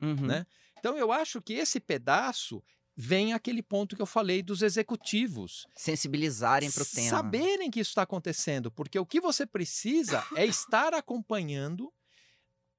[0.03, 0.27] uhum.
[0.27, 0.47] né?
[0.79, 2.63] Então eu acho que esse pedaço
[2.97, 5.67] vem aquele ponto que eu falei dos executivos.
[5.75, 7.11] Sensibilizarem para o tema.
[7.11, 11.93] Saberem que isso está acontecendo, porque o que você precisa é estar acompanhando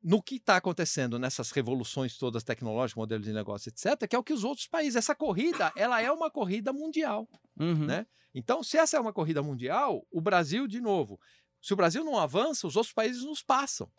[0.06, 4.24] no que está acontecendo nessas revoluções todas tecnológicas, modelos de negócio, etc., que é o
[4.24, 4.96] que os outros países.
[4.96, 7.28] Essa corrida, ela é uma corrida mundial,
[7.60, 7.88] uhum.
[7.88, 8.06] né?
[8.32, 11.20] Então, se essa é uma corrida mundial, o Brasil, de novo,
[11.60, 13.92] se o Brasil não avança, os outros países nos passam.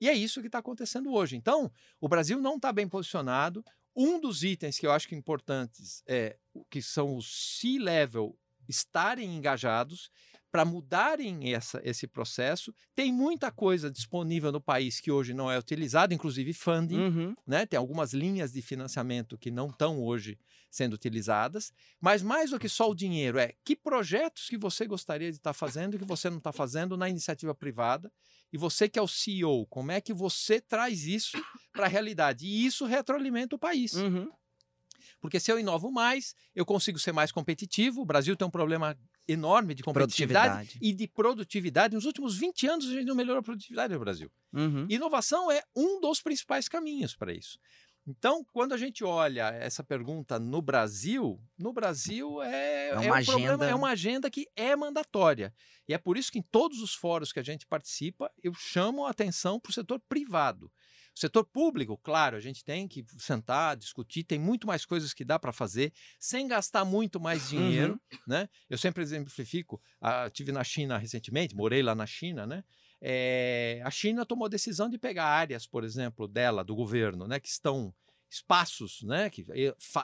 [0.00, 1.36] E é isso que está acontecendo hoje.
[1.36, 1.70] Então,
[2.00, 3.64] o Brasil não está bem posicionado.
[3.94, 6.36] Um dos itens que eu acho que importantes é
[6.68, 8.36] que são os C-level
[8.68, 10.10] estarem engajados
[10.50, 12.74] para mudarem essa, esse processo.
[12.94, 17.34] Tem muita coisa disponível no país que hoje não é utilizada, inclusive funding, uhum.
[17.46, 17.66] né?
[17.66, 20.38] Tem algumas linhas de financiamento que não estão hoje
[20.70, 21.72] sendo utilizadas.
[22.00, 25.50] Mas mais do que só o dinheiro, é que projetos que você gostaria de estar
[25.50, 28.10] tá fazendo e que você não está fazendo na iniciativa privada.
[28.52, 31.36] E você que é o CEO, como é que você traz isso
[31.72, 32.46] para a realidade?
[32.46, 33.94] E isso retroalimenta o país.
[33.94, 34.30] Uhum.
[35.20, 38.00] Porque se eu inovo mais, eu consigo ser mais competitivo.
[38.00, 38.96] O Brasil tem um problema
[39.28, 41.94] enorme de competitividade e de produtividade.
[41.94, 44.30] Nos últimos 20 anos, a gente não melhorou a produtividade no Brasil.
[44.52, 44.86] Uhum.
[44.88, 47.58] Inovação é um dos principais caminhos para isso.
[48.06, 53.24] Então, quando a gente olha essa pergunta no Brasil, no Brasil é, É uma um
[53.24, 55.52] problema, agenda- é uma agenda que é mandatória.
[55.86, 59.04] E é por isso que em todos os fóruns que a gente participa, eu chamo
[59.04, 60.72] a atenção para o setor privado.
[61.18, 65.36] Setor público, claro, a gente tem que sentar, discutir, tem muito mais coisas que dá
[65.36, 68.00] para fazer, sem gastar muito mais dinheiro.
[68.24, 68.48] Né?
[68.70, 72.62] Eu sempre exemplifico, ah, tive na China recentemente, morei lá na China, né?
[73.00, 77.40] É, a China tomou a decisão de pegar áreas, por exemplo, dela, do governo, né,
[77.40, 77.92] que estão
[78.30, 79.44] espaços, né, que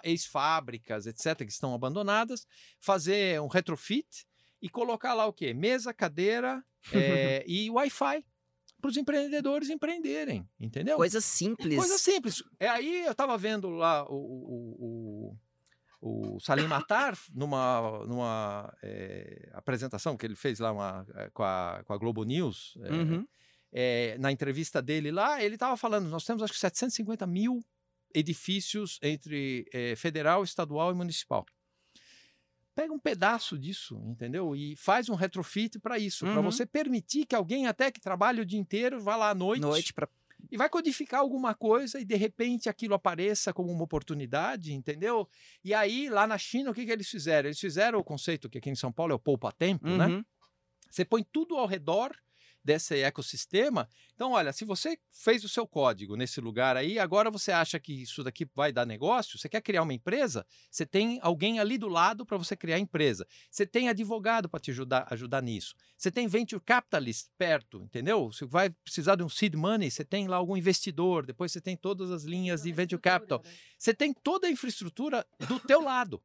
[0.03, 2.47] ex-fábricas, etc, que estão abandonadas,
[2.81, 4.27] fazer um retrofit
[4.61, 5.55] e colocar lá o quê?
[5.55, 8.25] Mesa, cadeira é, e Wi-Fi
[8.85, 10.99] para os empreendedores empreenderem, entendeu?
[10.99, 11.75] Coisa simples.
[11.75, 12.43] Coisa simples.
[12.61, 15.39] É aí eu estava vendo lá o, o,
[16.03, 21.43] o, o Salim Matar numa, numa é, apresentação que ele fez lá uma, é, com,
[21.43, 22.77] a, com a Globo News.
[22.83, 23.27] é, Uhum.
[23.73, 27.65] é, na entrevista dele lá, ele estava falando: nós temos acho que 750 mil
[28.15, 31.47] edifícios entre é, federal, estadual e municipal.
[32.75, 34.55] Pega um pedaço disso, entendeu?
[34.57, 36.43] E faz um retrofit para isso, para Uhum.
[36.43, 39.93] você permitir que alguém até que trabalhe o dia inteiro vá lá à noite, Noite
[39.93, 40.09] pra...
[40.51, 45.29] e vai codificar alguma coisa e de repente aquilo apareça como uma oportunidade, entendeu?
[45.63, 47.49] E aí lá na China o que, que eles fizeram?
[47.49, 50.07] Eles fizeram o conceito que aqui em São Paulo é o poupa-tempo, né?
[50.09, 50.25] Uhum.
[50.91, 52.13] Você põe tudo ao redor
[52.65, 53.89] desse ecossistema.
[54.15, 58.03] Então, olha, se você fez o seu código nesse lugar aí, agora você acha que
[58.03, 61.89] isso daqui vai dar negócio, você quer criar uma empresa, você tem alguém ali do
[61.89, 63.27] lado para você criar a empresa.
[63.51, 65.75] Você tem advogado para te ajudar, ajudar nisso.
[65.97, 68.33] Você tem venture capitalist perto, entendeu?
[68.33, 71.77] Você vai precisar de um seed money, você tem lá algum investidor, depois você tem
[71.77, 73.43] todas as linhas de venture capital.
[73.79, 76.23] Você tem toda a infraestrutura do teu lado.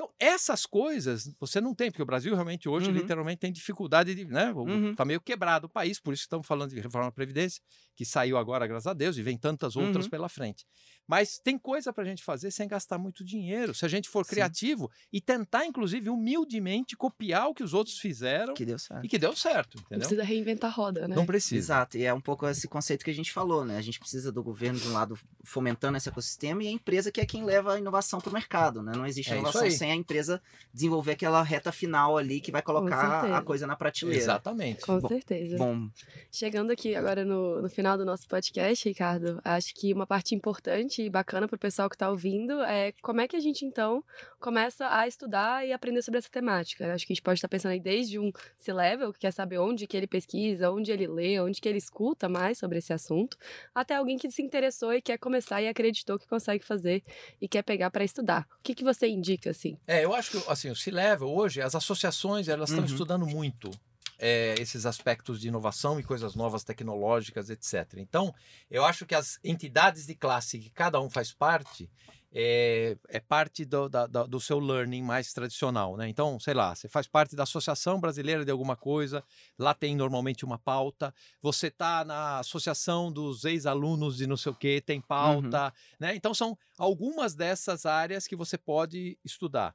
[0.00, 2.94] Então, essas coisas você não tem, porque o Brasil realmente hoje Uhum.
[2.94, 4.24] literalmente tem dificuldade de.
[4.24, 4.50] Né?
[4.52, 4.94] o- Uhum.
[4.94, 7.60] Tá meio quebrado o país, por isso estamos falando de reforma da Previdência,
[7.94, 10.10] que saiu agora, graças a Deus, e vem tantas outras Uhum.
[10.10, 10.64] pela frente.
[11.06, 13.74] Mas tem coisa para a gente fazer sem gastar muito dinheiro.
[13.74, 14.30] Se a gente for Sim.
[14.30, 19.04] criativo e tentar, inclusive, humildemente copiar o que os outros fizeram Que deu certo.
[19.04, 19.98] e que deu certo, Não entendeu?
[20.08, 21.14] precisa reinventar a roda, né?
[21.14, 21.56] Não precisa.
[21.56, 23.76] Exato, e é um pouco esse conceito que a gente falou, né?
[23.76, 27.20] A gente precisa do governo, de um lado, fomentando esse ecossistema, e a empresa que
[27.20, 28.92] é quem leva a inovação para o mercado, né?
[28.94, 29.70] Não existe É inovação aí.
[29.90, 30.40] A empresa
[30.72, 34.22] desenvolver aquela reta final ali que vai colocar a coisa na prateleira.
[34.22, 34.82] Exatamente.
[34.82, 35.56] Com Bom, certeza.
[35.56, 35.88] Bom,
[36.30, 41.02] Chegando aqui agora no, no final do nosso podcast, Ricardo, acho que uma parte importante
[41.02, 44.04] e bacana para o pessoal que está ouvindo é como é que a gente, então,
[44.40, 46.92] começa a estudar e aprender sobre essa temática.
[46.92, 49.86] Acho que a gente pode estar pensando aí desde um C-level, que quer saber onde
[49.86, 53.36] que ele pesquisa, onde ele lê, onde que ele escuta mais sobre esse assunto,
[53.74, 57.04] até alguém que se interessou e quer começar e acreditou que consegue fazer
[57.40, 58.46] e quer pegar para estudar.
[58.58, 59.78] O que, que você indica, assim?
[59.86, 62.90] É, eu acho que assim, o C-Level hoje, as associações elas estão Uhum.
[62.90, 63.70] estudando muito
[64.18, 67.94] é, esses aspectos de inovação e coisas novas tecnológicas, etc.
[67.96, 68.34] Então,
[68.70, 71.90] eu acho que as entidades de classe que cada um faz parte
[72.32, 76.08] é, é parte do, da- do seu learning mais tradicional, né?
[76.08, 79.24] Então, sei lá, você faz parte da Associação Brasileira de alguma coisa,
[79.58, 81.12] lá tem normalmente uma pauta.
[81.42, 86.14] Você está na Associação dos Ex-Alunos de não sei o quê, tem pauta, né?
[86.14, 89.74] Então, são algumas dessas áreas que você pode estudar.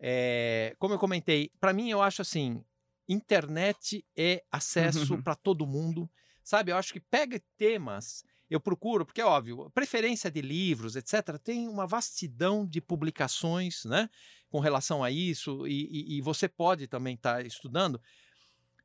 [0.00, 2.62] É, como eu comentei, para mim eu acho assim,
[3.08, 6.08] internet é acesso para todo mundo,
[6.44, 6.70] sabe?
[6.70, 11.38] Eu acho que pega temas, eu procuro, porque é óbvio, preferência de livros, etc.
[11.42, 14.08] Tem uma vastidão de publicações, né?
[14.50, 18.00] Com relação a isso e, e- e você pode também estar estudando.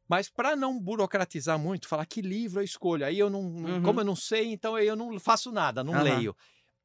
[0.07, 3.81] Mas para não burocratizar muito, falar que livro eu escolho, aí eu não, Uhum.
[3.81, 6.03] como eu não sei, então eu não faço nada, não Aham.
[6.03, 6.35] leio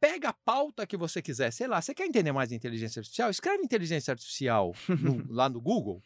[0.00, 1.50] pega a pauta que você quiser.
[1.52, 3.30] Sei lá, você quer entender mais de inteligência artificial?
[3.30, 6.00] Escreve inteligência artificial no- lá no Google.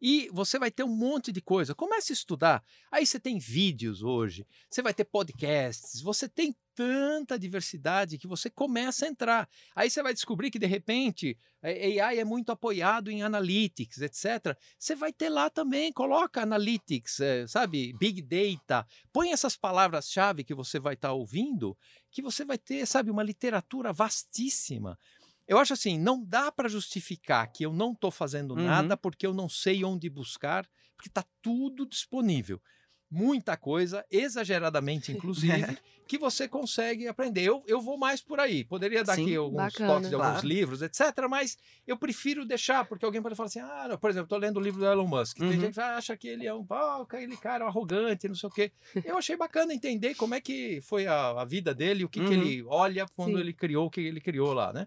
[0.00, 1.74] E você vai ter um monte de coisa.
[1.74, 2.64] Comece a estudar.
[2.90, 8.48] Aí você tem vídeos hoje, você vai ter podcasts, você tem tanta diversidade que você
[8.48, 9.48] começa a entrar.
[9.76, 14.56] Aí você vai descobrir que, de repente, a AI é muito apoiado em analytics, etc.
[14.78, 20.54] Você vai ter lá também, coloca analytics, eh, sabe, big data, põe essas palavras-chave que
[20.54, 21.76] você vai estar ouvindo,
[22.10, 24.98] que você vai ter, sabe, uma literatura vastíssima.
[25.50, 28.62] Eu acho assim, não dá para justificar que eu não estou fazendo Uhum.
[28.62, 30.64] nada porque eu não sei onde buscar,
[30.96, 32.62] porque está tudo disponível.
[33.10, 35.76] Muita coisa, exageradamente inclusive,
[36.06, 37.42] que você consegue aprender.
[37.42, 38.62] Eu, eu vou mais por aí.
[38.64, 39.94] Poderia dar Sim, aqui alguns bacana.
[39.94, 40.46] toques de alguns Claro.
[40.46, 41.00] livros, etc.
[41.28, 44.58] Mas eu prefiro deixar, porque alguém pode falar assim: ah, não, por exemplo, estou lendo
[44.58, 45.38] o livro do Elon Musk.
[45.38, 45.60] Tem Uhum.
[45.62, 48.70] gente que acha que ele é um pau, aquele cara arrogante, não sei o quê.
[49.04, 52.26] Eu achei bacana entender como é que foi a, a vida dele, o que, que
[52.26, 52.40] Uhum.
[52.40, 53.40] ele olha quando Sim.
[53.40, 54.86] ele criou o que ele criou lá, né?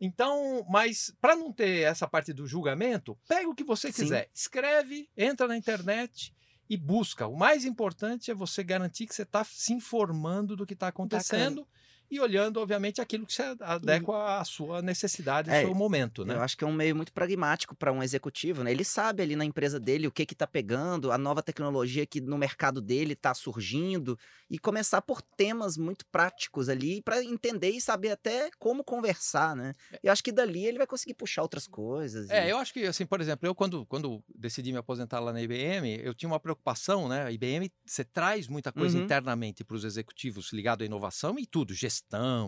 [0.00, 4.02] Então, mas para não ter essa parte do julgamento, pega o que você Sim.
[4.02, 6.34] quiser, escreve, entra na internet
[6.68, 7.26] e busca.
[7.26, 11.66] O mais importante é você garantir que você está se informando do que está acontecendo
[12.10, 16.34] e olhando, obviamente, aquilo que se adequa à sua necessidade, ao É, seu momento, né?
[16.36, 18.70] Eu acho que é um meio muito pragmático para um executivo, né?
[18.70, 22.20] Ele sabe ali na empresa dele o que que tá pegando, a nova tecnologia que
[22.20, 24.16] no mercado dele está surgindo
[24.48, 29.74] e começar por temas muito práticos ali para entender e saber até como conversar, né?
[30.02, 32.32] E eu acho que dali ele vai conseguir puxar outras coisas.
[32.32, 35.32] É, e- eu acho que, assim, por exemplo, eu quando, quando decidi me aposentar lá
[35.32, 37.24] na IBM, eu tinha uma preocupação, né?
[37.24, 38.96] A IBM, você traz muita coisa Uhum.
[38.96, 41.99] internamente para os executivos ligado à inovação e tudo, gestão,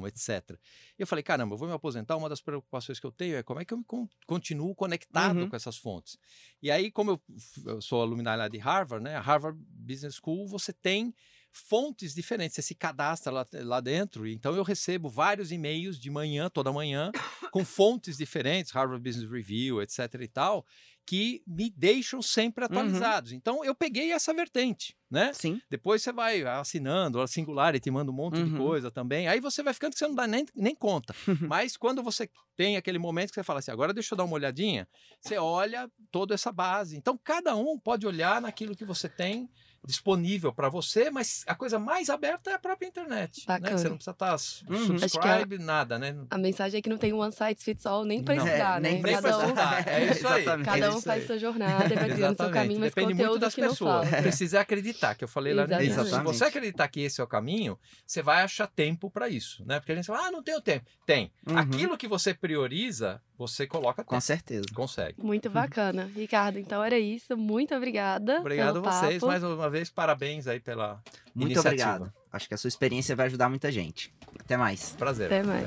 [0.07, 0.59] etc.
[0.99, 3.43] E eu falei, caramba, eu vou me aposentar, uma das preocupações que eu tenho é
[3.43, 5.49] como é que eu me con- continuo conectado Uhum.
[5.49, 6.19] com essas fontes.
[6.63, 7.23] E aí, como eu,
[7.67, 9.17] eu sou alumni lá de Harvard, né?
[9.17, 11.15] A Harvard Business School, você tem
[11.55, 16.49] fontes diferentes, você se cadastra lá, lá dentro, então eu recebo vários e-mails de manhã,
[16.49, 17.11] toda manhã,
[17.53, 20.65] com fontes diferentes, Harvard Business Review, etc e tal,
[21.07, 23.33] que me deixam sempre atualizados.
[23.33, 25.33] Então eu peguei essa vertente, né?
[25.35, 25.61] Sim.
[25.69, 28.57] Depois você vai assinando, a Singularity manda um monte de Uhum.
[28.59, 29.27] coisa também.
[29.29, 31.15] Aí você vai ficando que você não dá nem, nem conta.
[31.53, 34.35] Mas quando você tem aquele momento que você fala assim, agora deixa eu dar uma
[34.35, 34.89] olhadinha,
[35.21, 36.97] você olha toda essa base.
[36.97, 39.51] Então cada um pode olhar naquilo que você tem
[39.85, 43.45] disponível para você, mas a coisa mais aberta é a própria internet.
[43.49, 43.71] Né?
[43.73, 44.33] Você não precisa estar
[44.69, 44.87] Uhum.
[44.99, 46.17] subscribe, nada, né?
[46.31, 48.91] A mensagem é que não tem one size fits all nem para estudar, É, né?
[48.93, 49.43] nem Cada um.
[49.87, 50.43] É isso aí.
[50.43, 50.67] Exatamente.
[50.67, 51.27] cada É um faz aí.
[51.27, 52.53] sua jornada, vai criando seu Exatamente.
[52.55, 54.09] caminho, mas Depende muito conteúdo das que não pessoas.
[54.23, 55.95] Precisa acreditar, que eu falei lá no início.
[55.95, 56.37] Se Exatamente.
[56.37, 59.81] você acreditar que esse é o caminho, você vai achar tempo para isso, né?
[59.81, 60.87] Porque a gente fala, ah, não tenho tempo.
[61.05, 61.33] Tem.
[61.49, 61.59] Uhum.
[61.59, 64.21] Aquilo que você prioriza, você coloca Com tempo.
[64.23, 64.67] certeza.
[64.75, 65.21] Consegue.
[65.23, 66.11] Muito bacana.
[66.15, 67.37] Ricardo, então era isso.
[67.37, 68.39] Muito obrigada.
[68.41, 69.15] Obrigado a vocês.
[69.15, 69.27] papo.
[69.27, 71.03] Mais uma vez, parabéns aí pela
[71.35, 71.95] Muito iniciativa.
[71.95, 72.13] obrigado.
[72.33, 74.15] Acho que a sua experiência vai ajudar muita gente.
[74.39, 74.91] Até mais.
[74.97, 75.27] Prazer.
[75.27, 75.67] Até mais.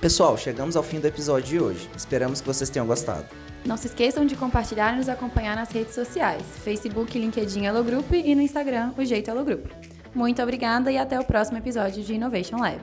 [0.00, 1.90] Pessoal, chegamos ao fim do episódio de hoje.
[1.96, 3.26] Esperamos que vocês tenham gostado.
[3.64, 8.12] Não se esqueçam de compartilhar e nos acompanhar nas redes sociais: Facebook, LinkedIn Hello Group
[8.12, 9.66] e no Instagram, o Jeito Hello Group.
[10.14, 12.80] Muito obrigada e até o próximo episódio de Innovation Lab.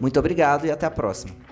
[0.00, 1.49] Muito obrigado e até a próxima.